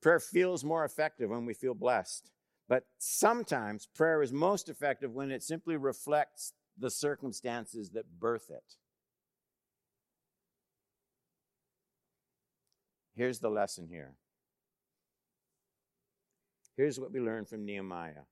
Prayer 0.00 0.20
feels 0.20 0.64
more 0.64 0.84
effective 0.84 1.30
when 1.30 1.44
we 1.44 1.54
feel 1.54 1.74
blessed. 1.74 2.30
But 2.68 2.84
sometimes 2.98 3.86
prayer 3.86 4.22
is 4.22 4.32
most 4.32 4.68
effective 4.68 5.12
when 5.12 5.30
it 5.30 5.42
simply 5.42 5.76
reflects 5.76 6.52
the 6.76 6.90
circumstances 6.90 7.90
that 7.90 8.20
birth 8.20 8.50
it. 8.50 8.76
Here's 13.18 13.40
the 13.40 13.50
lesson 13.50 13.88
here. 13.90 14.14
Here's 16.76 17.00
what 17.00 17.10
we 17.10 17.18
learn 17.18 17.46
from 17.46 17.64
Nehemiah. 17.64 18.22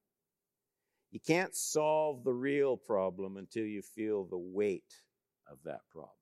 You 1.11 1.19
can't 1.19 1.57
solve 1.57 2.23
the 2.23 2.33
real 2.33 2.77
problem 2.77 3.37
until 3.37 3.65
you 3.65 3.83
feel 3.83 4.25
the 4.25 4.39
weight 4.39 4.95
of 5.51 5.59
that 5.65 5.81
problem. 5.91 6.13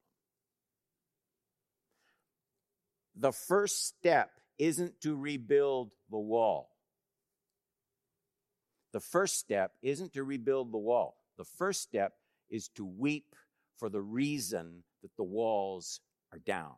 The 3.17 3.33
first 3.33 3.87
step 3.87 4.31
isn't 4.59 4.99
to 5.03 5.15
rebuild 5.15 5.91
the 6.11 6.19
wall. 6.19 6.71
The 8.95 9.01
first 9.01 9.39
step 9.39 9.73
isn't 9.83 10.15
to 10.15 10.25
rebuild 10.25 10.73
the 10.73 10.79
wall. 10.79 11.19
The 11.37 11.45
first 11.45 11.83
step 11.83 12.15
is 12.49 12.69
to 12.77 12.87
weep 12.87 13.37
for 13.77 13.91
the 13.91 14.01
reason 14.01 14.85
that 15.03 15.15
the 15.19 15.23
walls 15.23 16.01
are 16.33 16.39
down. 16.39 16.73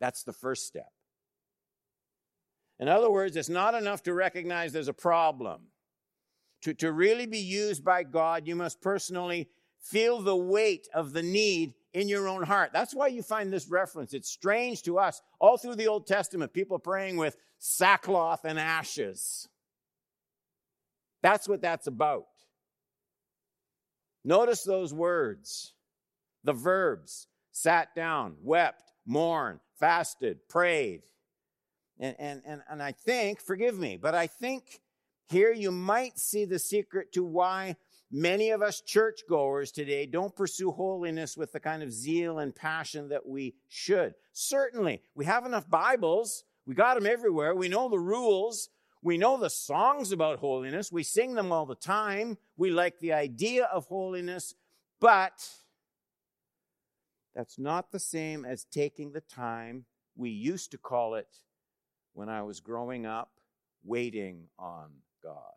That's 0.00 0.22
the 0.24 0.32
first 0.32 0.66
step. 0.66 0.90
In 2.78 2.88
other 2.88 3.10
words, 3.10 3.36
it's 3.36 3.48
not 3.48 3.74
enough 3.74 4.02
to 4.02 4.12
recognize 4.12 4.72
there's 4.72 4.88
a 4.88 4.92
problem. 4.92 5.62
To, 6.62 6.74
to 6.74 6.92
really 6.92 7.26
be 7.26 7.38
used 7.38 7.84
by 7.84 8.02
God, 8.02 8.46
you 8.46 8.56
must 8.56 8.80
personally 8.80 9.48
feel 9.80 10.20
the 10.20 10.36
weight 10.36 10.88
of 10.94 11.12
the 11.12 11.22
need 11.22 11.74
in 11.94 12.08
your 12.08 12.28
own 12.28 12.42
heart. 12.42 12.70
That's 12.72 12.94
why 12.94 13.06
you 13.06 13.22
find 13.22 13.52
this 13.52 13.68
reference. 13.68 14.12
It's 14.12 14.28
strange 14.28 14.82
to 14.82 14.98
us. 14.98 15.22
All 15.38 15.56
through 15.56 15.76
the 15.76 15.88
Old 15.88 16.06
Testament, 16.06 16.52
people 16.52 16.78
praying 16.78 17.16
with 17.16 17.36
sackcloth 17.58 18.44
and 18.44 18.58
ashes. 18.58 19.48
That's 21.22 21.48
what 21.48 21.62
that's 21.62 21.86
about. 21.86 22.26
Notice 24.24 24.64
those 24.64 24.92
words, 24.92 25.72
the 26.44 26.52
verbs 26.52 27.28
sat 27.52 27.94
down, 27.94 28.34
wept, 28.42 28.92
mourned, 29.06 29.60
fasted, 29.78 30.48
prayed. 30.48 31.02
And, 31.98 32.16
and, 32.18 32.42
and, 32.46 32.62
and 32.68 32.82
I 32.82 32.92
think, 32.92 33.40
forgive 33.40 33.78
me, 33.78 33.96
but 33.96 34.14
I 34.14 34.26
think 34.26 34.80
here 35.28 35.52
you 35.52 35.70
might 35.70 36.18
see 36.18 36.44
the 36.44 36.58
secret 36.58 37.12
to 37.12 37.24
why 37.24 37.76
Many 38.10 38.50
of 38.50 38.62
us 38.62 38.80
churchgoers 38.80 39.72
today 39.72 40.06
don't 40.06 40.34
pursue 40.34 40.70
holiness 40.70 41.36
with 41.36 41.50
the 41.50 41.58
kind 41.58 41.82
of 41.82 41.92
zeal 41.92 42.38
and 42.38 42.54
passion 42.54 43.08
that 43.08 43.26
we 43.26 43.56
should. 43.68 44.14
Certainly, 44.32 45.02
we 45.16 45.24
have 45.24 45.44
enough 45.44 45.68
Bibles. 45.68 46.44
We 46.66 46.74
got 46.74 46.94
them 46.94 47.06
everywhere. 47.06 47.54
We 47.54 47.68
know 47.68 47.88
the 47.88 47.98
rules. 47.98 48.68
We 49.02 49.18
know 49.18 49.36
the 49.36 49.50
songs 49.50 50.12
about 50.12 50.38
holiness. 50.38 50.92
We 50.92 51.02
sing 51.02 51.34
them 51.34 51.50
all 51.50 51.66
the 51.66 51.74
time. 51.74 52.38
We 52.56 52.70
like 52.70 53.00
the 53.00 53.12
idea 53.12 53.64
of 53.64 53.86
holiness, 53.86 54.54
but 55.00 55.48
that's 57.36 57.58
not 57.58 57.92
the 57.92 58.00
same 58.00 58.46
as 58.46 58.64
taking 58.64 59.12
the 59.12 59.20
time 59.20 59.84
we 60.16 60.30
used 60.30 60.70
to 60.70 60.78
call 60.78 61.16
it 61.16 61.28
when 62.14 62.30
I 62.30 62.42
was 62.42 62.60
growing 62.60 63.04
up, 63.04 63.28
waiting 63.84 64.48
on 64.58 64.88
God. 65.22 65.52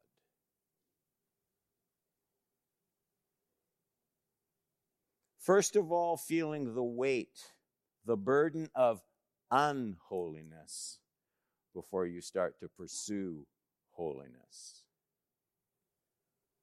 First 5.39 5.77
of 5.77 5.89
all, 5.89 6.17
feeling 6.17 6.75
the 6.75 6.83
weight, 6.83 7.53
the 8.05 8.17
burden 8.17 8.69
of 8.75 8.99
unholiness 9.49 10.99
before 11.73 12.05
you 12.05 12.19
start 12.19 12.59
to 12.59 12.67
pursue 12.67 13.47
holiness. 13.91 14.83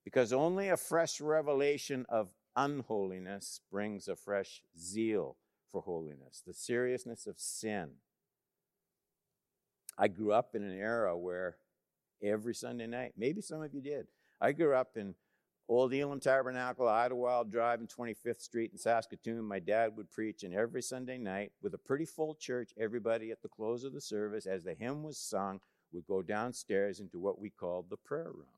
Because 0.04 0.34
only 0.34 0.68
a 0.68 0.76
fresh 0.76 1.22
revelation 1.22 2.04
of 2.10 2.28
unholiness 2.56 3.60
brings 3.70 4.08
a 4.08 4.16
fresh 4.16 4.62
zeal 4.78 5.36
for 5.70 5.82
holiness, 5.82 6.42
the 6.46 6.54
seriousness 6.54 7.26
of 7.26 7.38
sin. 7.38 7.90
I 9.98 10.08
grew 10.08 10.32
up 10.32 10.54
in 10.54 10.62
an 10.62 10.76
era 10.76 11.16
where 11.16 11.56
every 12.22 12.54
Sunday 12.54 12.86
night, 12.86 13.12
maybe 13.16 13.40
some 13.40 13.62
of 13.62 13.74
you 13.74 13.80
did, 13.80 14.06
I 14.40 14.52
grew 14.52 14.74
up 14.74 14.96
in 14.96 15.14
Old 15.68 15.92
Elim 15.92 16.20
Tabernacle, 16.20 16.88
Idlewild 16.88 17.50
Drive, 17.50 17.80
and 17.80 17.88
25th 17.88 18.40
Street 18.40 18.70
in 18.72 18.78
Saskatoon. 18.78 19.42
My 19.42 19.58
dad 19.58 19.96
would 19.96 20.10
preach, 20.10 20.44
and 20.44 20.54
every 20.54 20.82
Sunday 20.82 21.18
night, 21.18 21.50
with 21.60 21.74
a 21.74 21.78
pretty 21.78 22.04
full 22.04 22.36
church, 22.36 22.70
everybody 22.78 23.32
at 23.32 23.42
the 23.42 23.48
close 23.48 23.82
of 23.82 23.92
the 23.92 24.00
service, 24.00 24.46
as 24.46 24.62
the 24.62 24.74
hymn 24.74 25.02
was 25.02 25.18
sung, 25.18 25.60
would 25.92 26.06
go 26.06 26.22
downstairs 26.22 27.00
into 27.00 27.18
what 27.18 27.40
we 27.40 27.50
called 27.50 27.90
the 27.90 27.96
prayer 27.96 28.30
room. 28.30 28.55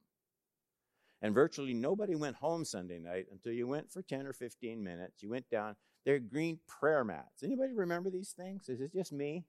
And 1.20 1.34
virtually 1.34 1.74
nobody 1.74 2.14
went 2.14 2.36
home 2.36 2.64
Sunday 2.64 2.98
night 2.98 3.26
until 3.32 3.52
you 3.52 3.66
went 3.66 3.90
for 3.90 4.02
10 4.02 4.26
or 4.26 4.32
15 4.32 4.82
minutes. 4.82 5.22
You 5.22 5.30
went 5.30 5.48
down. 5.50 5.74
They're 6.04 6.18
green 6.18 6.60
prayer 6.66 7.04
mats. 7.04 7.42
Anybody 7.42 7.72
remember 7.72 8.10
these 8.10 8.30
things? 8.30 8.68
Is 8.68 8.80
it 8.80 8.92
just 8.92 9.12
me? 9.12 9.44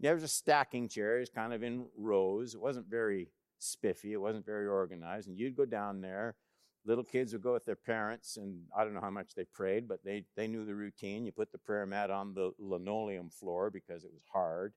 There 0.00 0.14
was 0.14 0.22
a 0.24 0.28
stacking 0.28 0.88
chairs 0.88 1.30
kind 1.32 1.52
of 1.52 1.62
in 1.62 1.86
rows. 1.96 2.54
It 2.54 2.60
wasn't 2.60 2.86
very 2.86 3.28
spiffy. 3.58 4.12
It 4.12 4.20
wasn't 4.20 4.46
very 4.46 4.66
organized. 4.66 5.28
And 5.28 5.38
you'd 5.38 5.56
go 5.56 5.66
down 5.66 6.00
there 6.00 6.36
little 6.84 7.04
kids 7.04 7.32
would 7.32 7.42
go 7.42 7.52
with 7.52 7.64
their 7.64 7.76
parents 7.76 8.36
and 8.36 8.62
i 8.76 8.84
don't 8.84 8.94
know 8.94 9.00
how 9.00 9.10
much 9.10 9.34
they 9.34 9.44
prayed 9.44 9.86
but 9.86 10.02
they, 10.04 10.24
they 10.36 10.46
knew 10.46 10.64
the 10.64 10.74
routine 10.74 11.24
you 11.24 11.32
put 11.32 11.52
the 11.52 11.58
prayer 11.58 11.86
mat 11.86 12.10
on 12.10 12.34
the 12.34 12.50
linoleum 12.58 13.30
floor 13.30 13.70
because 13.70 14.04
it 14.04 14.12
was 14.12 14.24
hard 14.32 14.72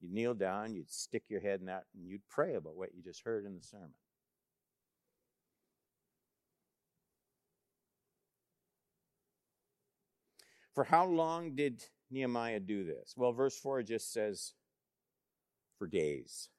you'd 0.00 0.12
kneel 0.12 0.34
down 0.34 0.74
you'd 0.74 0.90
stick 0.90 1.24
your 1.28 1.40
head 1.40 1.60
in 1.60 1.66
that 1.66 1.84
and 1.94 2.06
you'd 2.06 2.26
pray 2.28 2.54
about 2.54 2.76
what 2.76 2.94
you 2.94 3.02
just 3.02 3.22
heard 3.24 3.44
in 3.44 3.54
the 3.54 3.62
sermon 3.62 3.90
for 10.78 10.84
how 10.84 11.04
long 11.04 11.56
did 11.56 11.82
nehemiah 12.08 12.60
do 12.60 12.84
this 12.84 13.12
well 13.16 13.32
verse 13.32 13.58
4 13.58 13.82
just 13.82 14.12
says 14.12 14.52
for 15.76 15.88
days 15.88 16.50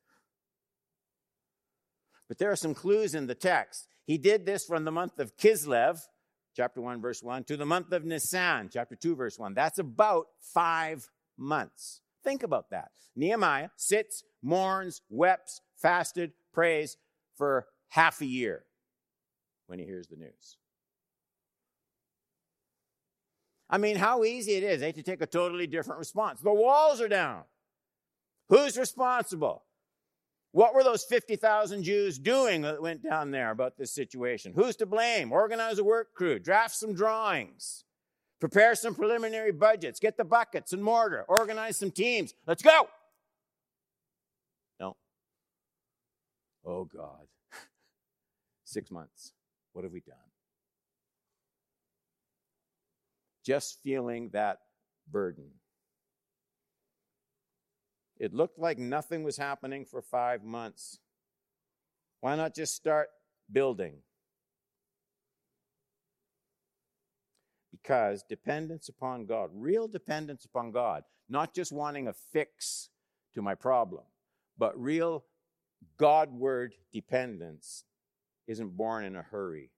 but 2.27 2.38
there 2.38 2.51
are 2.51 2.58
some 2.58 2.73
clues 2.73 3.15
in 3.15 3.27
the 3.27 3.34
text 3.34 3.88
he 4.03 4.17
did 4.17 4.45
this 4.45 4.65
from 4.65 4.84
the 4.86 4.91
month 4.91 5.19
of 5.19 5.38
Kislev, 5.38 5.99
chapter 6.55 6.82
1, 6.82 6.99
verse 6.99 7.21
1, 7.21 7.43
to 7.43 7.55
the 7.55 7.65
month 7.65 7.93
of 7.93 8.03
Nisan, 8.03 8.67
chapter 8.73 8.95
2, 8.95 9.15
verse 9.15 9.38
1. 9.38 9.53
That's 9.53 9.77
about 9.77 10.25
five 10.41 11.08
months. 11.38 12.01
Think 12.23 12.41
about 12.41 12.71
that. 12.71 12.89
Nehemiah 13.15 13.69
sits, 13.77 14.23
mourns, 14.41 15.03
weeps, 15.10 15.62
fasted, 15.77 16.32
prays 16.51 16.97
for 17.36 17.67
half 17.89 18.19
a 18.21 18.25
year 18.25 18.63
when 19.67 19.77
he 19.77 19.86
hears 19.86 20.08
the 20.08 20.15
news. 20.15 20.58
I 23.69 23.77
mean, 23.77 23.97
how 23.97 24.23
easy 24.23 24.53
it 24.53 24.63
is 24.63 24.82
eh, 24.82 24.91
to 24.91 25.03
take 25.03 25.21
a 25.21 25.27
totally 25.27 25.67
different 25.67 25.99
response. 25.99 26.41
The 26.41 26.51
walls 26.51 26.99
are 27.01 27.08
down. 27.08 27.43
Who's 28.49 28.77
responsible? 28.77 29.63
What 30.51 30.73
were 30.73 30.84
those 30.84 31.03
50,000 31.03 31.84
Jews 31.84 32.17
doing 32.17 32.63
that 32.63 32.82
went 32.82 33.03
down 33.03 33.29
there 33.29 33.51
about 33.51 33.77
this 33.77 33.93
situation? 33.93 34.53
Who's 34.55 34.75
to 34.77 34.88
blame? 34.88 35.32
Organize 35.32 35.77
a 35.77 35.84
work 35.84 36.15
crew, 36.15 36.39
draft 36.39 36.75
some 36.75 36.95
drawings, 36.95 37.84
prepare 38.39 38.73
some 38.73 38.95
preliminary 38.95 39.51
budgets, 39.51 39.99
get 39.99 40.17
the 40.17 40.23
buckets 40.23 40.73
and 40.73 40.84
mortar, 40.84 41.23
organize 41.27 41.77
some 41.77 41.91
teams. 41.91 42.34
Let's 42.47 42.63
go. 42.63 42.89
No. 44.79 44.95
Oh, 46.65 46.86
God. 46.86 47.27
Six 48.65 48.89
months. 48.89 49.34
What 49.73 49.84
have 49.84 49.93
we 49.93 49.99
done? 49.99 50.29
Just 53.50 53.82
feeling 53.82 54.30
that 54.34 54.60
burden. 55.12 55.50
It 58.20 58.32
looked 58.32 58.60
like 58.60 58.78
nothing 58.78 59.24
was 59.24 59.38
happening 59.38 59.86
for 59.86 60.04
five 60.04 60.44
months. 60.44 61.00
Why 62.20 62.36
not 62.36 62.54
just 62.54 62.76
start 62.76 63.08
building? 63.52 63.96
Because 67.72 68.22
dependence 68.30 68.88
upon 68.88 69.26
God, 69.26 69.50
real 69.52 69.88
dependence 69.88 70.46
upon 70.46 70.70
God, 70.70 71.02
not 71.28 71.56
just 71.56 71.72
wanting 71.72 72.08
a 72.08 72.14
fix 72.14 72.90
to 73.34 73.42
my 73.42 73.56
problem, 73.56 74.04
but 74.60 74.80
real 74.80 75.24
Godward 75.98 76.76
dependence 76.94 77.84
isn't 78.46 78.78
born 78.78 79.06
in 79.06 79.16
a 79.16 79.24
hurry. 79.24 79.72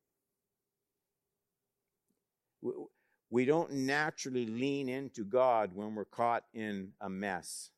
We 3.32 3.46
don't 3.46 3.72
naturally 3.72 4.46
lean 4.46 4.90
into 4.90 5.24
God 5.24 5.72
when 5.74 5.96
we're 5.96 6.06
caught 6.06 6.44
in 6.54 6.92
a 7.00 7.10
mess. 7.10 7.72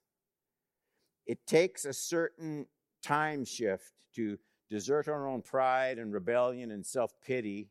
It 1.27 1.45
takes 1.45 1.85
a 1.85 1.93
certain 1.93 2.65
time 3.03 3.45
shift 3.45 3.93
to 4.15 4.39
desert 4.71 5.07
our 5.07 5.27
own 5.27 5.43
pride 5.43 5.99
and 5.99 6.11
rebellion 6.11 6.71
and 6.71 6.83
self 6.83 7.13
pity 7.23 7.69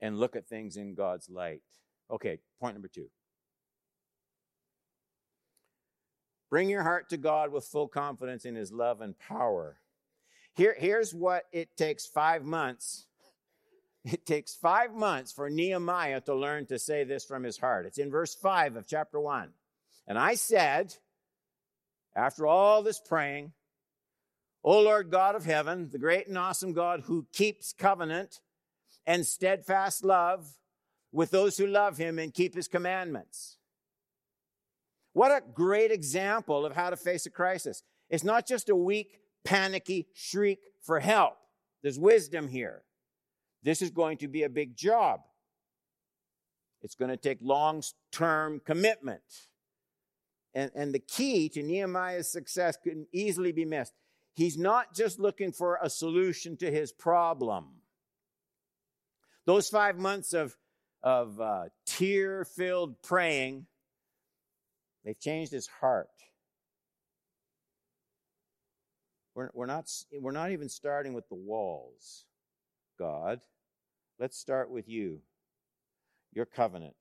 and 0.00 0.18
look 0.18 0.34
at 0.34 0.48
things 0.48 0.76
in 0.76 0.94
God's 0.94 1.30
light. 1.30 1.62
Okay, 2.10 2.38
point 2.60 2.74
number 2.74 2.88
two. 2.88 3.08
Bring 6.50 6.68
your 6.68 6.82
heart 6.82 7.10
to 7.10 7.16
God 7.16 7.52
with 7.52 7.64
full 7.64 7.88
confidence 7.88 8.44
in 8.44 8.54
His 8.54 8.72
love 8.72 9.00
and 9.00 9.16
power. 9.18 9.78
Here, 10.54 10.74
here's 10.76 11.14
what 11.14 11.44
it 11.52 11.76
takes 11.76 12.06
five 12.06 12.42
months. 12.42 13.07
It 14.04 14.24
takes 14.26 14.54
five 14.54 14.94
months 14.94 15.32
for 15.32 15.50
Nehemiah 15.50 16.20
to 16.22 16.34
learn 16.34 16.66
to 16.66 16.78
say 16.78 17.04
this 17.04 17.24
from 17.24 17.42
his 17.42 17.58
heart. 17.58 17.86
It's 17.86 17.98
in 17.98 18.10
verse 18.10 18.34
5 18.34 18.76
of 18.76 18.86
chapter 18.86 19.20
1. 19.20 19.50
And 20.06 20.18
I 20.18 20.34
said, 20.34 20.94
after 22.14 22.46
all 22.46 22.82
this 22.82 23.00
praying, 23.00 23.52
O 24.64 24.80
Lord 24.80 25.10
God 25.10 25.34
of 25.34 25.44
heaven, 25.44 25.88
the 25.90 25.98
great 25.98 26.26
and 26.26 26.38
awesome 26.38 26.72
God 26.72 27.02
who 27.06 27.26
keeps 27.32 27.72
covenant 27.72 28.40
and 29.06 29.26
steadfast 29.26 30.04
love 30.04 30.48
with 31.12 31.30
those 31.30 31.56
who 31.56 31.66
love 31.66 31.96
him 31.96 32.18
and 32.18 32.34
keep 32.34 32.54
his 32.54 32.68
commandments. 32.68 33.56
What 35.12 35.32
a 35.32 35.42
great 35.54 35.90
example 35.90 36.66
of 36.66 36.74
how 36.74 36.90
to 36.90 36.96
face 36.96 37.26
a 37.26 37.30
crisis. 37.30 37.82
It's 38.10 38.24
not 38.24 38.46
just 38.46 38.68
a 38.68 38.76
weak, 38.76 39.20
panicky 39.44 40.08
shriek 40.14 40.60
for 40.82 41.00
help. 41.00 41.34
There's 41.82 41.98
wisdom 41.98 42.48
here. 42.48 42.82
This 43.62 43.82
is 43.82 43.90
going 43.90 44.18
to 44.18 44.28
be 44.28 44.44
a 44.44 44.48
big 44.48 44.76
job. 44.76 45.20
It's 46.82 46.94
going 46.94 47.10
to 47.10 47.16
take 47.16 47.38
long 47.40 47.82
term 48.12 48.60
commitment. 48.64 49.22
And, 50.54 50.70
and 50.74 50.94
the 50.94 51.00
key 51.00 51.48
to 51.50 51.62
Nehemiah's 51.62 52.30
success 52.30 52.76
can 52.76 53.06
easily 53.12 53.52
be 53.52 53.64
missed. 53.64 53.92
He's 54.34 54.56
not 54.56 54.94
just 54.94 55.18
looking 55.18 55.52
for 55.52 55.78
a 55.82 55.90
solution 55.90 56.56
to 56.58 56.70
his 56.70 56.92
problem. 56.92 57.66
Those 59.46 59.68
five 59.68 59.98
months 59.98 60.32
of, 60.32 60.56
of 61.02 61.40
uh, 61.40 61.64
tear 61.86 62.44
filled 62.44 63.02
praying, 63.02 63.66
they've 65.04 65.18
changed 65.18 65.52
his 65.52 65.66
heart. 65.66 66.08
We're, 69.34 69.50
we're, 69.54 69.66
not, 69.66 69.90
we're 70.12 70.32
not 70.32 70.52
even 70.52 70.68
starting 70.68 71.14
with 71.14 71.28
the 71.28 71.34
walls, 71.34 72.24
God. 72.98 73.40
Let's 74.18 74.36
start 74.36 74.70
with 74.70 74.88
you, 74.88 75.20
your 76.32 76.46
covenant, 76.46 76.96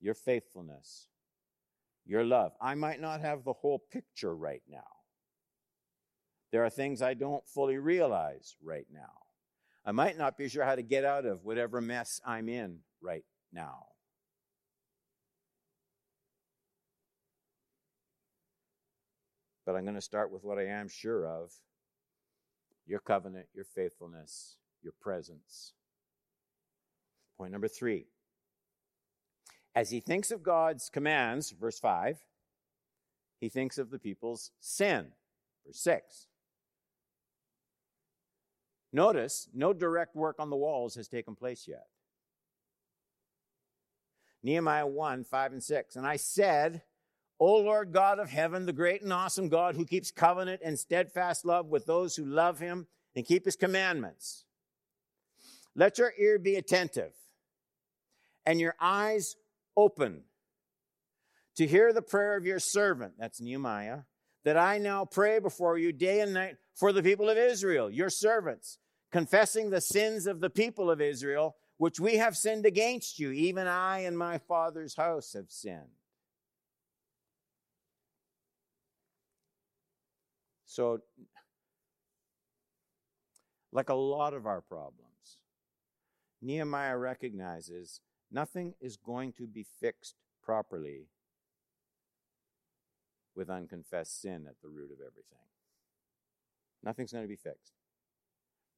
your 0.00 0.14
faithfulness, 0.14 1.08
your 2.06 2.24
love. 2.24 2.52
I 2.60 2.74
might 2.74 3.00
not 3.00 3.20
have 3.20 3.44
the 3.44 3.52
whole 3.52 3.82
picture 3.92 4.34
right 4.34 4.62
now. 4.68 4.78
There 6.52 6.64
are 6.64 6.70
things 6.70 7.02
I 7.02 7.14
don't 7.14 7.46
fully 7.46 7.78
realize 7.78 8.56
right 8.62 8.86
now. 8.92 9.12
I 9.84 9.92
might 9.92 10.18
not 10.18 10.36
be 10.36 10.48
sure 10.48 10.64
how 10.64 10.74
to 10.74 10.82
get 10.82 11.04
out 11.04 11.24
of 11.24 11.44
whatever 11.44 11.80
mess 11.80 12.20
I'm 12.24 12.48
in 12.48 12.78
right 13.00 13.24
now. 13.52 13.86
But 19.64 19.76
I'm 19.76 19.84
going 19.84 19.94
to 19.94 20.00
start 20.00 20.32
with 20.32 20.42
what 20.42 20.58
I 20.58 20.66
am 20.66 20.88
sure 20.88 21.26
of 21.26 21.52
your 22.86 23.00
covenant, 23.00 23.46
your 23.54 23.64
faithfulness, 23.64 24.56
your 24.82 24.94
presence. 25.00 25.72
Point 27.38 27.52
number 27.52 27.68
three 27.68 28.06
as 29.74 29.90
he 29.90 30.00
thinks 30.00 30.30
of 30.30 30.42
God's 30.42 30.90
commands, 30.90 31.50
verse 31.50 31.78
5, 31.78 32.18
he 33.40 33.48
thinks 33.48 33.78
of 33.78 33.90
the 33.90 33.98
people's 33.98 34.50
sin, 34.60 35.12
verse 35.64 35.80
6. 35.80 36.26
Notice, 38.92 39.48
no 39.54 39.72
direct 39.72 40.16
work 40.16 40.36
on 40.40 40.50
the 40.50 40.56
walls 40.56 40.96
has 40.96 41.06
taken 41.06 41.36
place 41.36 41.66
yet. 41.68 41.86
Nehemiah 44.42 44.86
1 44.86 45.24
5 45.24 45.52
and 45.52 45.62
6. 45.62 45.96
And 45.96 46.06
I 46.06 46.16
said, 46.16 46.82
O 47.38 47.56
Lord 47.56 47.92
God 47.92 48.18
of 48.18 48.30
heaven, 48.30 48.66
the 48.66 48.72
great 48.72 49.02
and 49.02 49.12
awesome 49.12 49.48
God 49.48 49.76
who 49.76 49.84
keeps 49.84 50.10
covenant 50.10 50.60
and 50.64 50.78
steadfast 50.78 51.44
love 51.44 51.66
with 51.66 51.86
those 51.86 52.16
who 52.16 52.24
love 52.24 52.58
him 52.58 52.86
and 53.14 53.24
keep 53.24 53.44
his 53.44 53.56
commandments. 53.56 54.44
Let 55.74 55.98
your 55.98 56.12
ear 56.18 56.38
be 56.38 56.56
attentive 56.56 57.12
and 58.44 58.60
your 58.60 58.74
eyes 58.80 59.36
open 59.76 60.22
to 61.56 61.66
hear 61.66 61.92
the 61.92 62.02
prayer 62.02 62.36
of 62.36 62.46
your 62.46 62.58
servant, 62.58 63.14
that's 63.18 63.40
Nehemiah, 63.40 64.00
that 64.44 64.56
I 64.56 64.78
now 64.78 65.04
pray 65.04 65.38
before 65.38 65.78
you 65.78 65.92
day 65.92 66.20
and 66.20 66.32
night 66.32 66.56
for 66.74 66.92
the 66.92 67.02
people 67.02 67.28
of 67.28 67.36
Israel, 67.36 67.90
your 67.90 68.10
servants, 68.10 68.78
confessing 69.12 69.70
the 69.70 69.80
sins 69.80 70.26
of 70.26 70.40
the 70.40 70.50
people 70.50 70.90
of 70.90 71.00
Israel, 71.00 71.56
which 71.76 72.00
we 72.00 72.16
have 72.16 72.36
sinned 72.36 72.64
against 72.64 73.18
you. 73.18 73.30
Even 73.30 73.66
I 73.66 74.00
and 74.00 74.16
my 74.16 74.38
father's 74.38 74.96
house 74.96 75.34
have 75.34 75.50
sinned. 75.50 75.80
So, 80.64 81.00
like 83.72 83.88
a 83.88 83.94
lot 83.94 84.34
of 84.34 84.46
our 84.46 84.60
problems, 84.60 85.09
Nehemiah 86.42 86.96
recognizes 86.96 88.00
Nothing 88.30 88.74
is 88.80 88.96
going 88.96 89.32
to 89.34 89.46
be 89.46 89.64
fixed 89.80 90.14
properly 90.42 91.08
with 93.34 93.50
unconfessed 93.50 94.20
sin 94.20 94.46
at 94.48 94.60
the 94.62 94.68
root 94.68 94.92
of 94.92 94.98
everything. 95.00 95.38
Nothing's 96.82 97.12
going 97.12 97.24
to 97.24 97.28
be 97.28 97.36
fixed. 97.36 97.72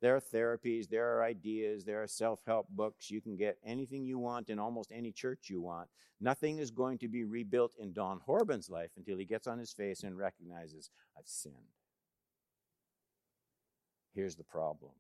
There 0.01 0.16
are 0.16 0.20
therapies, 0.20 0.88
there 0.88 1.16
are 1.16 1.22
ideas, 1.22 1.85
there 1.85 2.03
are 2.03 2.09
self 2.09 2.40
help 2.46 2.66
books. 2.70 3.11
You 3.11 3.20
can 3.20 3.37
get 3.37 3.59
anything 3.64 4.05
you 4.05 4.18
want 4.18 4.48
in 4.48 4.59
almost 4.59 4.90
any 4.90 5.12
church 5.12 5.48
you 5.48 5.61
want. 5.61 5.88
Nothing 6.20 6.59
is 6.59 6.70
going 6.70 6.98
to 6.98 7.09
be 7.09 7.25
rebuilt 7.25 7.75
in 7.79 7.92
Don 7.92 8.20
Horban's 8.25 8.70
life 8.70 8.90
until 8.96 9.18
he 9.18 9.25
gets 9.25 9.46
on 9.46 9.59
his 9.59 9.72
face 9.72 10.03
and 10.03 10.16
recognizes, 10.16 10.90
I've 11.16 11.27
sinned. 11.27 11.55
Here's 14.14 14.35
the 14.35 14.44
problem 14.44 14.92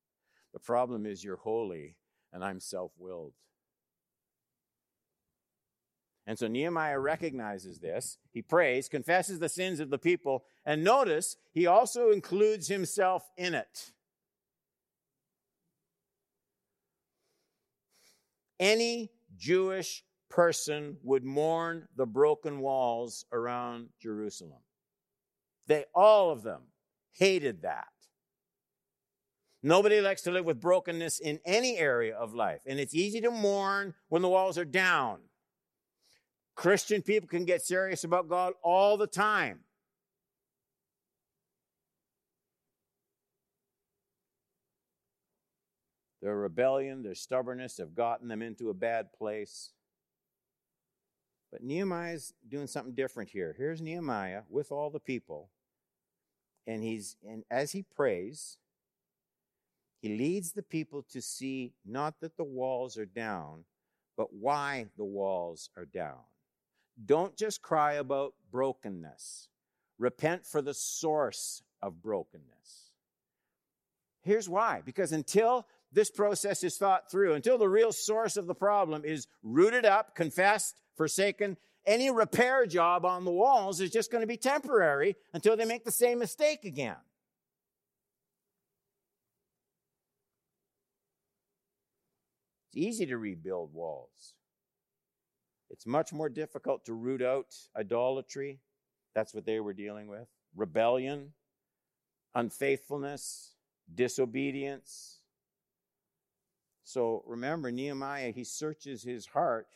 the 0.52 0.60
problem 0.60 1.06
is 1.06 1.22
you're 1.22 1.36
holy 1.36 1.96
and 2.32 2.44
I'm 2.44 2.60
self 2.60 2.92
willed. 2.98 3.34
And 6.26 6.38
so 6.38 6.46
Nehemiah 6.46 6.98
recognizes 6.98 7.78
this. 7.78 8.18
He 8.32 8.42
prays, 8.42 8.86
confesses 8.88 9.38
the 9.38 9.48
sins 9.48 9.80
of 9.80 9.88
the 9.88 9.96
people, 9.96 10.44
and 10.66 10.84
notice 10.84 11.36
he 11.52 11.66
also 11.66 12.10
includes 12.10 12.68
himself 12.68 13.26
in 13.38 13.54
it. 13.54 13.92
Any 18.60 19.10
Jewish 19.38 20.04
person 20.28 20.98
would 21.02 21.24
mourn 21.24 21.88
the 21.96 22.04
broken 22.04 22.60
walls 22.60 23.24
around 23.32 23.88
Jerusalem. 23.98 24.60
They, 25.66 25.84
all 25.94 26.30
of 26.30 26.42
them, 26.42 26.62
hated 27.12 27.62
that. 27.62 27.86
Nobody 29.62 30.00
likes 30.00 30.22
to 30.22 30.30
live 30.30 30.44
with 30.44 30.60
brokenness 30.60 31.18
in 31.18 31.40
any 31.44 31.76
area 31.76 32.16
of 32.16 32.34
life. 32.34 32.60
And 32.64 32.78
it's 32.78 32.94
easy 32.94 33.20
to 33.22 33.30
mourn 33.30 33.94
when 34.08 34.22
the 34.22 34.28
walls 34.28 34.56
are 34.56 34.64
down. 34.64 35.18
Christian 36.54 37.02
people 37.02 37.28
can 37.28 37.44
get 37.44 37.62
serious 37.62 38.04
about 38.04 38.28
God 38.28 38.52
all 38.62 38.96
the 38.96 39.06
time. 39.06 39.60
Their 46.20 46.36
rebellion, 46.36 47.02
their 47.02 47.14
stubbornness 47.14 47.78
have 47.78 47.94
gotten 47.94 48.28
them 48.28 48.42
into 48.42 48.70
a 48.70 48.74
bad 48.74 49.12
place. 49.12 49.70
But 51.50 51.62
Nehemiah's 51.62 52.34
doing 52.48 52.66
something 52.66 52.94
different 52.94 53.30
here. 53.30 53.54
Here's 53.56 53.80
Nehemiah 53.80 54.42
with 54.50 54.72
all 54.72 54.90
the 54.90 55.00
people. 55.00 55.50
And 56.66 56.82
he's 56.82 57.16
and 57.26 57.44
as 57.50 57.72
he 57.72 57.82
prays, 57.82 58.58
he 60.00 60.16
leads 60.16 60.52
the 60.52 60.62
people 60.62 61.02
to 61.10 61.20
see 61.20 61.72
not 61.84 62.20
that 62.20 62.36
the 62.36 62.44
walls 62.44 62.96
are 62.96 63.06
down, 63.06 63.64
but 64.16 64.32
why 64.32 64.86
the 64.96 65.04
walls 65.04 65.70
are 65.76 65.84
down. 65.84 66.20
Don't 67.04 67.36
just 67.36 67.62
cry 67.62 67.94
about 67.94 68.34
brokenness. 68.50 69.48
Repent 69.98 70.46
for 70.46 70.62
the 70.62 70.74
source 70.74 71.62
of 71.82 72.02
brokenness. 72.02 72.90
Here's 74.22 74.48
why 74.48 74.82
because 74.84 75.12
until 75.12 75.66
this 75.92 76.10
process 76.10 76.62
is 76.62 76.76
thought 76.76 77.10
through, 77.10 77.34
until 77.34 77.58
the 77.58 77.68
real 77.68 77.92
source 77.92 78.36
of 78.36 78.46
the 78.46 78.54
problem 78.54 79.04
is 79.04 79.26
rooted 79.42 79.84
up, 79.84 80.14
confessed, 80.14 80.76
forsaken, 80.96 81.56
any 81.86 82.10
repair 82.10 82.66
job 82.66 83.06
on 83.06 83.24
the 83.24 83.30
walls 83.30 83.80
is 83.80 83.90
just 83.90 84.10
going 84.10 84.20
to 84.20 84.26
be 84.26 84.36
temporary 84.36 85.16
until 85.32 85.56
they 85.56 85.64
make 85.64 85.84
the 85.84 85.90
same 85.90 86.18
mistake 86.18 86.64
again. 86.64 86.96
It's 92.68 92.76
easy 92.76 93.06
to 93.06 93.18
rebuild 93.18 93.72
walls. 93.72 94.34
It's 95.70 95.86
much 95.86 96.12
more 96.12 96.28
difficult 96.28 96.84
to 96.86 96.94
root 96.94 97.22
out 97.22 97.54
idolatry. 97.76 98.60
That's 99.14 99.34
what 99.34 99.46
they 99.46 99.60
were 99.60 99.72
dealing 99.72 100.08
with 100.08 100.28
rebellion, 100.56 101.32
unfaithfulness, 102.34 103.54
disobedience. 103.94 105.20
So 106.84 107.22
remember, 107.26 107.70
Nehemiah, 107.70 108.30
he 108.30 108.44
searches 108.44 109.02
his 109.02 109.26
heart 109.26 109.66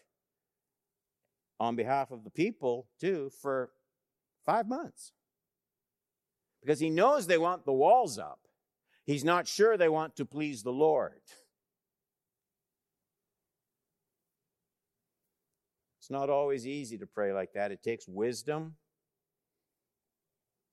on 1.61 1.77
behalf 1.77 2.11
of 2.11 2.25
the 2.25 2.31
people 2.31 2.89
too 2.99 3.31
for 3.41 3.71
five 4.45 4.67
months 4.67 5.13
because 6.61 6.81
he 6.81 6.91
knows 6.91 7.27
they 7.27 7.39
want 7.39 7.65
the 7.65 7.73
walls 7.73 8.19
up. 8.19 8.41
He's 9.05 9.25
not 9.25 9.47
sure 9.47 9.77
they 9.77 9.89
want 9.89 10.17
to 10.17 10.25
please 10.25 10.63
the 10.63 10.73
Lord. 10.73 11.21
It's 16.03 16.11
not 16.11 16.31
always 16.31 16.67
easy 16.67 16.99
to 16.99 17.07
pray 17.07 17.33
like 17.33 17.53
that. 17.53 17.71
It 17.71 17.81
takes 17.81 18.09
wisdom, 18.09 18.75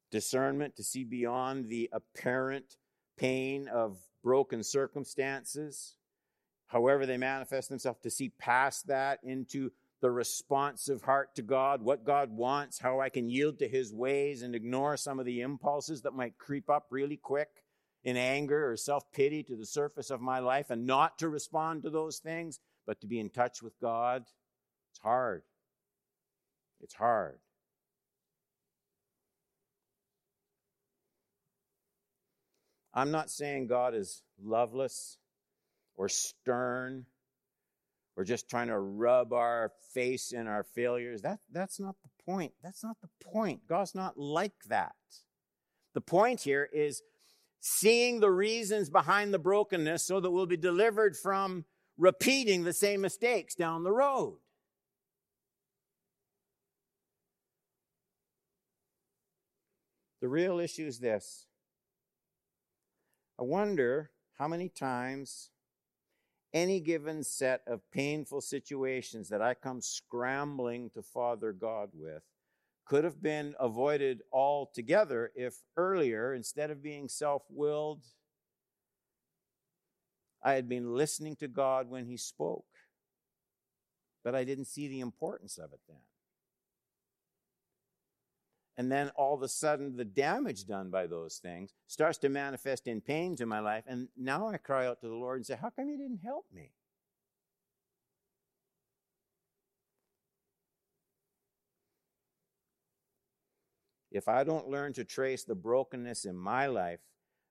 discernment 0.10 0.76
to 0.78 0.84
see 0.84 1.04
beyond 1.04 1.70
the 1.70 1.88
apparent 1.94 2.78
pain 3.16 3.68
of 3.68 4.00
broken 4.24 4.64
circumstances, 4.64 5.98
however 6.66 7.06
they 7.06 7.18
manifest 7.18 7.70
themselves, 7.70 8.00
to 8.02 8.10
see 8.10 8.30
past 8.40 8.88
that 8.88 9.20
into 9.22 9.70
the 10.02 10.10
responsive 10.10 11.04
heart 11.04 11.36
to 11.36 11.44
God, 11.44 11.84
what 11.84 12.04
God 12.04 12.32
wants, 12.32 12.80
how 12.80 13.00
I 13.00 13.10
can 13.10 13.30
yield 13.30 13.60
to 13.60 13.68
His 13.68 13.94
ways 13.94 14.42
and 14.42 14.56
ignore 14.56 14.98
some 14.98 15.20
of 15.20 15.28
the 15.28 15.42
impulses 15.42 16.02
that 16.02 16.16
might 16.16 16.40
creep 16.40 16.72
up 16.72 16.88
really 16.90 17.18
quick 17.18 17.50
in 18.04 18.18
anger 18.18 18.72
or 18.72 18.76
self 18.76 19.04
pity 19.12 19.44
to 19.44 19.56
the 19.56 19.68
surface 19.68 20.10
of 20.10 20.22
my 20.22 20.40
life, 20.40 20.72
and 20.72 20.88
not 20.88 21.20
to 21.20 21.30
respond 21.30 21.84
to 21.84 21.92
those 21.92 22.18
things, 22.18 22.60
but 22.88 23.00
to 23.02 23.06
be 23.06 23.20
in 23.20 23.30
touch 23.30 23.62
with 23.62 23.80
God 23.80 24.24
it's 25.00 25.06
hard. 25.06 25.44
It's 26.82 26.94
hard. 26.94 27.40
I'm 32.94 33.12
not 33.12 33.30
saying 33.30 33.68
God 33.68 33.96
is 33.96 34.24
loveless 34.44 35.18
or 35.96 36.10
stern 36.10 37.06
or 38.18 38.26
just 38.26 38.50
trying 38.50 38.68
to 38.68 38.78
rub 38.78 39.32
our 39.32 39.72
face 39.94 40.34
in 40.34 40.48
our 40.48 40.64
failures. 40.64 41.22
That, 41.22 41.40
that's 41.50 41.80
not 41.80 41.96
the 42.04 42.10
point. 42.26 42.52
That's 42.62 42.84
not 42.84 42.98
the 43.02 43.10
point. 43.24 43.62
God's 43.70 43.96
not 43.96 44.18
like 44.18 44.66
that. 44.68 44.96
The 45.94 46.02
point 46.02 46.42
here 46.42 46.68
is 46.74 47.02
seeing 47.62 48.20
the 48.20 48.32
reasons 48.32 48.90
behind 48.90 49.34
the 49.34 49.40
brokenness 49.40 50.06
so 50.06 50.20
that 50.20 50.32
we'll 50.32 50.46
be 50.46 50.58
delivered 50.58 51.16
from 51.16 51.64
repeating 51.98 52.64
the 52.64 52.74
same 52.74 53.00
mistakes 53.00 53.56
down 53.56 53.84
the 53.84 53.94
road. 53.94 54.40
The 60.22 60.28
real 60.28 60.60
issue 60.60 60.86
is 60.86 61.00
this. 61.00 61.46
I 63.40 63.44
wonder 63.44 64.12
how 64.38 64.48
many 64.48 64.68
times 64.68 65.50
any 66.54 66.80
given 66.80 67.24
set 67.24 67.62
of 67.68 67.90
painful 67.92 68.42
situations 68.42 69.30
that 69.30 69.42
I 69.42 69.54
come 69.54 69.82
scrambling 69.82 70.90
to 70.92 71.02
Father 71.02 71.54
God 71.54 71.90
with 71.94 72.24
could 72.86 73.04
have 73.04 73.22
been 73.22 73.54
avoided 73.60 74.24
altogether 74.34 75.32
if 75.36 75.60
earlier, 75.78 76.34
instead 76.34 76.72
of 76.72 76.82
being 76.82 77.08
self 77.08 77.44
willed, 77.50 78.04
I 80.44 80.54
had 80.54 80.68
been 80.68 80.96
listening 80.96 81.36
to 81.38 81.48
God 81.48 81.90
when 81.90 82.08
He 82.08 82.18
spoke. 82.18 82.66
But 84.24 84.36
I 84.36 84.44
didn't 84.44 84.66
see 84.66 84.88
the 84.88 85.00
importance 85.00 85.58
of 85.58 85.72
it 85.72 85.80
then. 85.88 86.09
And 88.80 88.90
then 88.90 89.12
all 89.18 89.36
of 89.36 89.42
a 89.42 89.50
sudden, 89.50 89.98
the 89.98 90.06
damage 90.06 90.66
done 90.66 90.90
by 90.90 91.06
those 91.06 91.36
things 91.36 91.74
starts 91.88 92.18
to 92.20 92.30
manifest 92.30 92.88
in 92.88 93.02
pain 93.02 93.36
to 93.36 93.46
my 93.46 93.60
life. 93.60 93.84
And 93.86 94.08
now 94.16 94.48
I 94.48 94.56
cry 94.56 94.88
out 94.88 95.02
to 95.02 95.10
the 95.10 95.16
Lord 95.16 95.36
and 95.36 95.46
say, 95.46 95.58
How 95.62 95.70
come 95.70 95.90
you 95.90 95.98
didn't 95.98 96.22
help 96.24 96.46
me? 96.54 96.72
If 104.14 104.30
I 104.30 104.46
don't 104.46 104.70
learn 104.70 104.94
to 104.94 105.04
trace 105.04 105.44
the 105.44 105.56
brokenness 105.56 106.24
in 106.24 106.38
my 106.38 106.68
life 106.68 107.02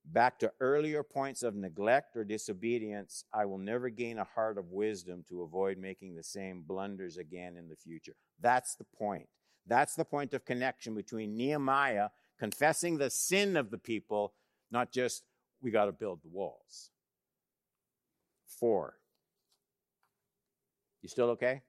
back 0.07 0.39
to 0.39 0.51
earlier 0.61 1.03
points 1.03 1.43
of 1.43 1.55
neglect 1.55 2.17
or 2.17 2.25
disobedience, 2.25 3.25
I 3.35 3.45
will 3.45 3.59
never 3.59 3.91
gain 3.91 4.17
a 4.17 4.25
heart 4.25 4.57
of 4.57 4.71
wisdom 4.71 5.27
to 5.29 5.43
avoid 5.43 5.77
making 5.77 6.17
the 6.17 6.23
same 6.23 6.63
blunders 6.67 7.19
again 7.19 7.59
in 7.59 7.69
the 7.69 7.77
future. 7.77 8.15
That's 8.41 8.77
the 8.77 8.87
point. 8.97 9.29
That's 9.69 9.95
the 9.95 10.05
point 10.05 10.35
of 10.35 10.45
connection 10.45 10.95
between 10.95 11.37
Nehemiah 11.37 12.09
confessing 12.39 12.99
the 12.99 13.11
sin 13.11 13.57
of 13.57 13.71
the 13.71 13.79
people, 13.79 14.33
not 14.71 14.93
just 14.93 15.25
we 15.61 15.71
got 15.71 15.87
to 15.87 15.93
build 15.93 16.21
the 16.23 16.29
walls. 16.29 16.91
Four. 18.47 18.95
You 21.03 21.09
still 21.09 21.31
okay? 21.31 21.63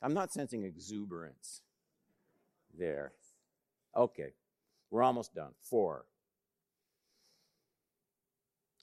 I'm 0.00 0.14
not 0.14 0.32
sensing 0.32 0.64
exuberance 0.64 1.62
there. 2.76 3.12
Okay, 3.96 4.34
we're 4.90 5.02
almost 5.02 5.34
done. 5.34 5.52
Four. 5.60 6.04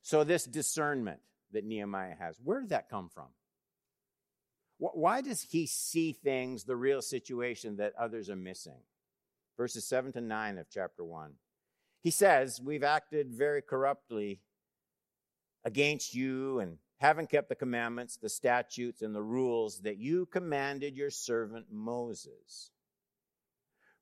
So, 0.01 0.23
this 0.23 0.45
discernment 0.45 1.19
that 1.51 1.63
Nehemiah 1.63 2.15
has, 2.19 2.37
where 2.43 2.61
did 2.61 2.69
that 2.69 2.89
come 2.89 3.09
from? 3.13 3.27
Why 4.81 5.21
does 5.21 5.43
he 5.43 5.67
see 5.67 6.11
things, 6.11 6.63
the 6.63 6.75
real 6.75 7.03
situation 7.03 7.77
that 7.77 7.93
others 7.99 8.31
are 8.31 8.35
missing? 8.35 8.79
Verses 9.55 9.85
7 9.85 10.11
to 10.13 10.21
9 10.21 10.57
of 10.57 10.65
chapter 10.71 11.03
1. 11.03 11.33
He 12.01 12.09
says, 12.09 12.59
We've 12.59 12.83
acted 12.83 13.31
very 13.31 13.61
corruptly 13.61 14.39
against 15.63 16.15
you 16.15 16.59
and 16.59 16.79
haven't 16.97 17.29
kept 17.29 17.49
the 17.49 17.55
commandments, 17.55 18.17
the 18.17 18.27
statutes, 18.27 19.03
and 19.03 19.13
the 19.13 19.21
rules 19.21 19.81
that 19.81 19.97
you 19.97 20.25
commanded 20.25 20.97
your 20.97 21.11
servant 21.11 21.67
Moses. 21.71 22.71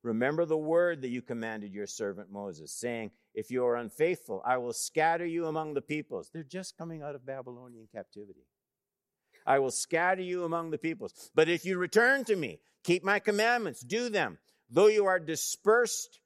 Remember 0.02 0.46
the 0.46 0.56
word 0.56 1.02
that 1.02 1.10
you 1.10 1.20
commanded 1.20 1.74
your 1.74 1.86
servant 1.86 2.32
Moses, 2.32 2.72
saying, 2.72 3.10
If 3.34 3.50
you 3.50 3.66
are 3.66 3.76
unfaithful, 3.76 4.42
I 4.46 4.56
will 4.56 4.72
scatter 4.72 5.26
you 5.26 5.44
among 5.44 5.74
the 5.74 5.82
peoples. 5.82 6.30
They're 6.32 6.42
just 6.42 6.78
coming 6.78 7.02
out 7.02 7.14
of 7.14 7.26
Babylonian 7.26 7.86
captivity. 7.94 8.46
I 9.50 9.58
will 9.58 9.72
scatter 9.72 10.22
you 10.22 10.44
among 10.44 10.70
the 10.70 10.78
peoples. 10.78 11.12
But 11.34 11.48
if 11.48 11.64
you 11.64 11.76
return 11.76 12.22
to 12.26 12.36
me, 12.36 12.60
keep 12.84 13.02
my 13.02 13.18
commandments, 13.18 13.80
do 13.80 14.08
them, 14.08 14.38
though 14.70 14.86
you 14.86 15.06
are 15.06 15.18
dispersed 15.18 16.20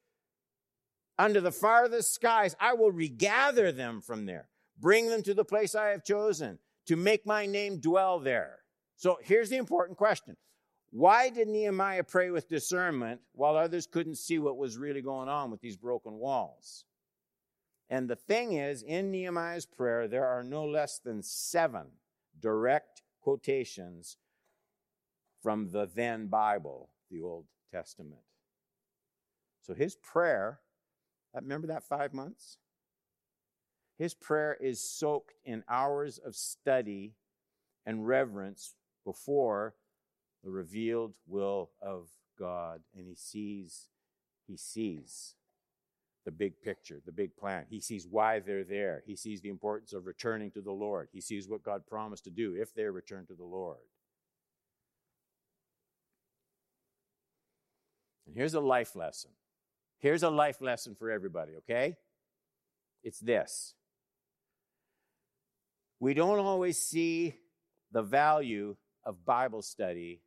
under 1.18 1.40
the 1.40 1.50
farthest 1.50 2.12
skies, 2.12 2.54
I 2.60 2.74
will 2.74 2.92
regather 2.92 3.72
them 3.72 4.02
from 4.02 4.26
there, 4.26 4.50
bring 4.78 5.08
them 5.08 5.22
to 5.22 5.32
the 5.32 5.42
place 5.42 5.74
I 5.74 5.86
have 5.86 6.04
chosen 6.04 6.58
to 6.84 6.96
make 6.96 7.24
my 7.24 7.46
name 7.46 7.80
dwell 7.80 8.20
there. 8.20 8.58
So 8.96 9.16
here's 9.22 9.48
the 9.48 9.56
important 9.56 9.96
question 9.96 10.36
Why 10.90 11.30
did 11.30 11.48
Nehemiah 11.48 12.04
pray 12.04 12.28
with 12.28 12.50
discernment 12.50 13.22
while 13.32 13.56
others 13.56 13.86
couldn't 13.86 14.18
see 14.18 14.38
what 14.38 14.58
was 14.58 14.76
really 14.76 15.00
going 15.00 15.30
on 15.30 15.50
with 15.50 15.62
these 15.62 15.78
broken 15.78 16.18
walls? 16.18 16.84
And 17.88 18.06
the 18.06 18.16
thing 18.16 18.52
is, 18.52 18.82
in 18.82 19.10
Nehemiah's 19.10 19.64
prayer, 19.64 20.08
there 20.08 20.26
are 20.26 20.42
no 20.42 20.66
less 20.66 20.98
than 20.98 21.22
seven 21.22 21.86
direct 22.38 23.00
quotations 23.24 24.18
from 25.42 25.70
the 25.70 25.88
then 25.92 26.26
Bible, 26.26 26.90
the 27.10 27.22
Old 27.22 27.46
Testament. 27.72 28.20
So 29.62 29.72
his 29.72 29.96
prayer, 29.96 30.60
uh, 31.34 31.40
remember 31.40 31.66
that 31.68 31.82
five 31.82 32.12
months? 32.12 32.58
His 33.98 34.12
prayer 34.12 34.58
is 34.60 34.86
soaked 34.86 35.32
in 35.42 35.64
hours 35.70 36.18
of 36.18 36.36
study 36.36 37.14
and 37.86 38.06
reverence 38.06 38.74
before 39.06 39.74
the 40.42 40.50
revealed 40.50 41.14
will 41.26 41.70
of 41.80 42.10
God. 42.38 42.82
And 42.94 43.06
he 43.08 43.14
sees, 43.14 43.88
he 44.46 44.58
sees 44.58 45.34
the 46.24 46.32
big 46.32 46.60
picture, 46.62 47.00
the 47.04 47.12
big 47.12 47.36
plan. 47.36 47.66
He 47.68 47.80
sees 47.80 48.06
why 48.06 48.40
they're 48.40 48.64
there. 48.64 49.02
He 49.06 49.16
sees 49.16 49.40
the 49.40 49.50
importance 49.50 49.92
of 49.92 50.06
returning 50.06 50.50
to 50.52 50.60
the 50.60 50.72
Lord. 50.72 51.08
He 51.12 51.20
sees 51.20 51.48
what 51.48 51.62
God 51.62 51.86
promised 51.86 52.24
to 52.24 52.30
do 52.30 52.54
if 52.58 52.74
they 52.74 52.84
return 52.84 53.26
to 53.26 53.34
the 53.34 53.44
Lord. 53.44 53.78
And 58.26 58.34
here's 58.34 58.54
a 58.54 58.60
life 58.60 58.96
lesson. 58.96 59.30
Here's 59.98 60.22
a 60.22 60.30
life 60.30 60.60
lesson 60.60 60.94
for 60.94 61.10
everybody, 61.10 61.52
okay? 61.58 61.96
It's 63.02 63.20
this. 63.20 63.74
We 66.00 66.14
don't 66.14 66.38
always 66.38 66.80
see 66.80 67.36
the 67.92 68.02
value 68.02 68.76
of 69.04 69.24
Bible 69.24 69.62
study 69.62 70.22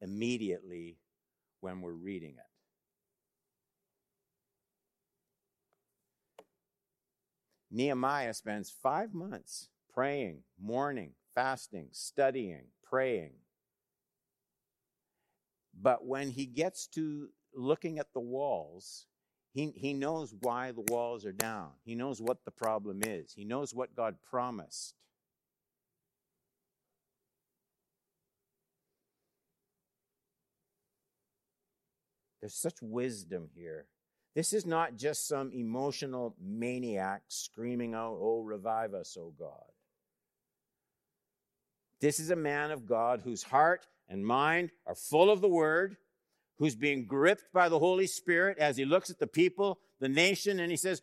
immediately 0.00 0.98
when 1.60 1.80
we're 1.80 1.92
reading 1.92 2.34
it. 2.38 2.51
Nehemiah 7.72 8.34
spends 8.34 8.70
five 8.70 9.14
months 9.14 9.68
praying, 9.92 10.42
mourning, 10.60 11.12
fasting, 11.34 11.88
studying, 11.90 12.66
praying. 12.84 13.32
But 15.80 16.04
when 16.04 16.30
he 16.30 16.44
gets 16.44 16.86
to 16.88 17.30
looking 17.54 17.98
at 17.98 18.12
the 18.12 18.20
walls, 18.20 19.06
he, 19.54 19.72
he 19.74 19.94
knows 19.94 20.34
why 20.40 20.72
the 20.72 20.84
walls 20.88 21.24
are 21.24 21.32
down. 21.32 21.70
He 21.84 21.94
knows 21.94 22.20
what 22.20 22.44
the 22.44 22.50
problem 22.50 23.00
is. 23.02 23.32
He 23.34 23.44
knows 23.44 23.74
what 23.74 23.96
God 23.96 24.16
promised. 24.22 24.94
There's 32.40 32.54
such 32.54 32.82
wisdom 32.82 33.48
here. 33.54 33.86
This 34.34 34.52
is 34.52 34.64
not 34.64 34.96
just 34.96 35.28
some 35.28 35.52
emotional 35.52 36.34
maniac 36.40 37.22
screaming 37.28 37.94
out, 37.94 38.16
Oh, 38.20 38.40
revive 38.40 38.94
us, 38.94 39.16
oh 39.20 39.32
God. 39.38 39.72
This 42.00 42.18
is 42.18 42.30
a 42.30 42.36
man 42.36 42.70
of 42.70 42.86
God 42.86 43.20
whose 43.22 43.44
heart 43.44 43.86
and 44.08 44.26
mind 44.26 44.70
are 44.86 44.94
full 44.94 45.30
of 45.30 45.40
the 45.40 45.48
word, 45.48 45.96
who's 46.58 46.74
being 46.74 47.06
gripped 47.06 47.52
by 47.52 47.68
the 47.68 47.78
Holy 47.78 48.06
Spirit 48.06 48.58
as 48.58 48.76
he 48.76 48.84
looks 48.84 49.10
at 49.10 49.18
the 49.18 49.26
people, 49.26 49.78
the 50.00 50.08
nation, 50.08 50.58
and 50.58 50.70
he 50.70 50.76
says, 50.76 51.02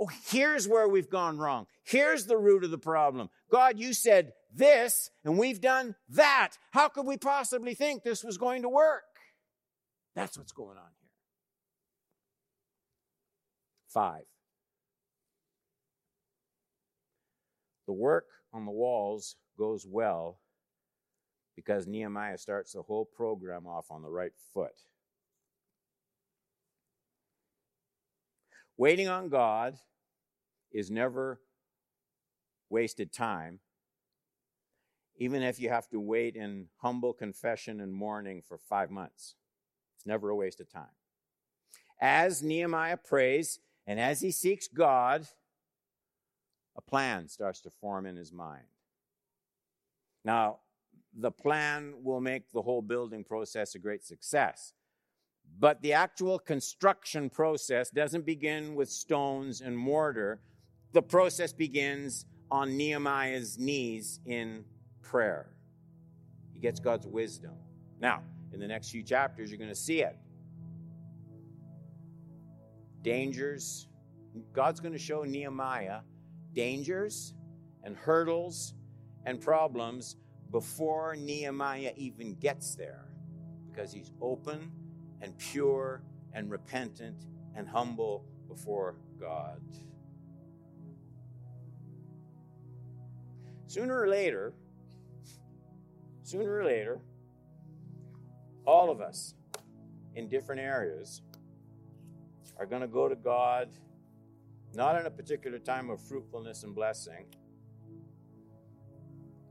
Oh, 0.00 0.08
here's 0.26 0.66
where 0.66 0.88
we've 0.88 1.08
gone 1.08 1.38
wrong. 1.38 1.66
Here's 1.84 2.26
the 2.26 2.36
root 2.36 2.64
of 2.64 2.72
the 2.72 2.78
problem. 2.78 3.30
God, 3.48 3.78
you 3.78 3.92
said 3.92 4.32
this, 4.52 5.08
and 5.24 5.38
we've 5.38 5.60
done 5.60 5.94
that. 6.08 6.54
How 6.72 6.88
could 6.88 7.06
we 7.06 7.16
possibly 7.16 7.74
think 7.74 8.02
this 8.02 8.24
was 8.24 8.36
going 8.36 8.62
to 8.62 8.68
work? 8.68 9.04
That's 10.16 10.36
what's 10.36 10.50
going 10.50 10.78
on 10.78 10.90
here. 10.98 11.03
Five. 13.94 14.24
The 17.86 17.92
work 17.92 18.26
on 18.52 18.64
the 18.64 18.72
walls 18.72 19.36
goes 19.56 19.86
well 19.86 20.40
because 21.54 21.86
Nehemiah 21.86 22.38
starts 22.38 22.72
the 22.72 22.82
whole 22.82 23.04
program 23.04 23.68
off 23.68 23.86
on 23.92 24.02
the 24.02 24.10
right 24.10 24.32
foot. 24.52 24.72
Waiting 28.76 29.06
on 29.06 29.28
God 29.28 29.76
is 30.72 30.90
never 30.90 31.40
wasted 32.68 33.12
time, 33.12 33.60
even 35.16 35.40
if 35.42 35.60
you 35.60 35.68
have 35.68 35.88
to 35.90 36.00
wait 36.00 36.34
in 36.34 36.66
humble 36.78 37.12
confession 37.12 37.80
and 37.80 37.94
mourning 37.94 38.42
for 38.42 38.58
five 38.58 38.90
months. 38.90 39.36
It's 39.96 40.06
never 40.06 40.30
a 40.30 40.34
waste 40.36 40.60
of 40.60 40.68
time. 40.68 40.96
As 42.00 42.42
Nehemiah 42.42 42.96
prays 42.96 43.60
and 43.86 44.00
as 44.00 44.20
he 44.20 44.30
seeks 44.30 44.68
God, 44.68 45.26
a 46.76 46.80
plan 46.80 47.28
starts 47.28 47.60
to 47.62 47.70
form 47.70 48.06
in 48.06 48.16
his 48.16 48.32
mind. 48.32 48.64
Now, 50.24 50.58
the 51.16 51.30
plan 51.30 51.94
will 52.02 52.20
make 52.20 52.50
the 52.50 52.62
whole 52.62 52.82
building 52.82 53.24
process 53.24 53.74
a 53.74 53.78
great 53.78 54.04
success. 54.04 54.72
But 55.58 55.82
the 55.82 55.92
actual 55.92 56.38
construction 56.38 57.30
process 57.30 57.90
doesn't 57.90 58.26
begin 58.26 58.74
with 58.74 58.90
stones 58.90 59.60
and 59.60 59.76
mortar. 59.76 60.40
The 60.92 61.02
process 61.02 61.52
begins 61.52 62.26
on 62.50 62.76
Nehemiah's 62.76 63.58
knees 63.58 64.20
in 64.26 64.64
prayer. 65.02 65.50
He 66.52 66.58
gets 66.58 66.80
God's 66.80 67.06
wisdom. 67.06 67.54
Now, 68.00 68.22
in 68.52 68.58
the 68.58 68.66
next 68.66 68.90
few 68.90 69.02
chapters, 69.02 69.50
you're 69.50 69.58
going 69.58 69.70
to 69.70 69.76
see 69.76 70.02
it. 70.02 70.16
Dangers. 73.04 73.86
God's 74.52 74.80
going 74.80 74.94
to 74.94 74.98
show 74.98 75.22
Nehemiah 75.22 76.00
dangers 76.54 77.34
and 77.84 77.94
hurdles 77.96 78.74
and 79.26 79.40
problems 79.40 80.16
before 80.50 81.14
Nehemiah 81.14 81.92
even 81.96 82.34
gets 82.34 82.74
there 82.74 83.06
because 83.70 83.92
he's 83.92 84.10
open 84.20 84.72
and 85.20 85.36
pure 85.38 86.02
and 86.32 86.50
repentant 86.50 87.26
and 87.54 87.68
humble 87.68 88.24
before 88.48 88.96
God. 89.20 89.60
Sooner 93.66 94.00
or 94.00 94.08
later, 94.08 94.54
sooner 96.22 96.58
or 96.58 96.64
later, 96.64 97.00
all 98.66 98.90
of 98.90 99.00
us 99.00 99.34
in 100.14 100.28
different 100.28 100.60
areas 100.60 101.22
are 102.58 102.66
going 102.66 102.82
to 102.82 102.88
go 102.88 103.08
to 103.08 103.16
God 103.16 103.68
not 104.74 104.98
in 104.98 105.06
a 105.06 105.10
particular 105.10 105.58
time 105.58 105.90
of 105.90 106.00
fruitfulness 106.00 106.64
and 106.64 106.74
blessing, 106.74 107.26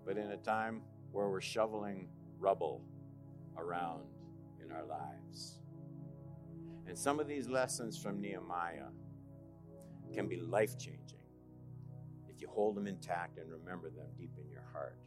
but 0.05 0.17
in 0.17 0.31
a 0.31 0.37
time 0.37 0.81
where 1.11 1.29
we're 1.29 1.41
shoveling 1.41 2.07
rubble 2.39 2.83
around 3.57 4.03
in 4.63 4.71
our 4.71 4.85
lives. 4.85 5.59
And 6.87 6.97
some 6.97 7.19
of 7.19 7.27
these 7.27 7.47
lessons 7.47 7.97
from 7.97 8.19
Nehemiah 8.19 8.89
can 10.13 10.27
be 10.27 10.41
life 10.41 10.77
changing 10.77 11.19
if 12.27 12.41
you 12.41 12.47
hold 12.49 12.75
them 12.75 12.87
intact 12.87 13.37
and 13.37 13.49
remember 13.49 13.89
them 13.89 14.07
deep 14.17 14.31
in 14.37 14.49
your 14.51 14.63
heart. 14.73 14.97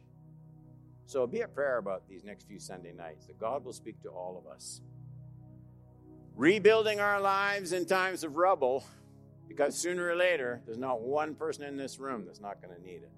So 1.05 1.25
be 1.27 1.41
a 1.41 1.47
prayer 1.47 1.77
about 1.77 2.07
these 2.09 2.23
next 2.23 2.47
few 2.47 2.59
Sunday 2.59 2.91
nights 2.91 3.27
that 3.27 3.39
God 3.39 3.63
will 3.63 3.73
speak 3.73 4.01
to 4.01 4.09
all 4.09 4.37
of 4.43 4.51
us. 4.51 4.81
Rebuilding 6.37 6.99
our 6.99 7.19
lives 7.19 7.73
in 7.73 7.87
times 7.87 8.23
of 8.23 8.35
rubble, 8.35 8.85
because 9.47 9.75
sooner 9.75 10.07
or 10.07 10.15
later, 10.15 10.61
there's 10.67 10.77
not 10.77 11.01
one 11.01 11.33
person 11.33 11.63
in 11.63 11.77
this 11.77 11.97
room 11.97 12.25
that's 12.27 12.39
not 12.39 12.61
going 12.61 12.75
to 12.75 12.85
need 12.85 12.97
it. 12.97 13.09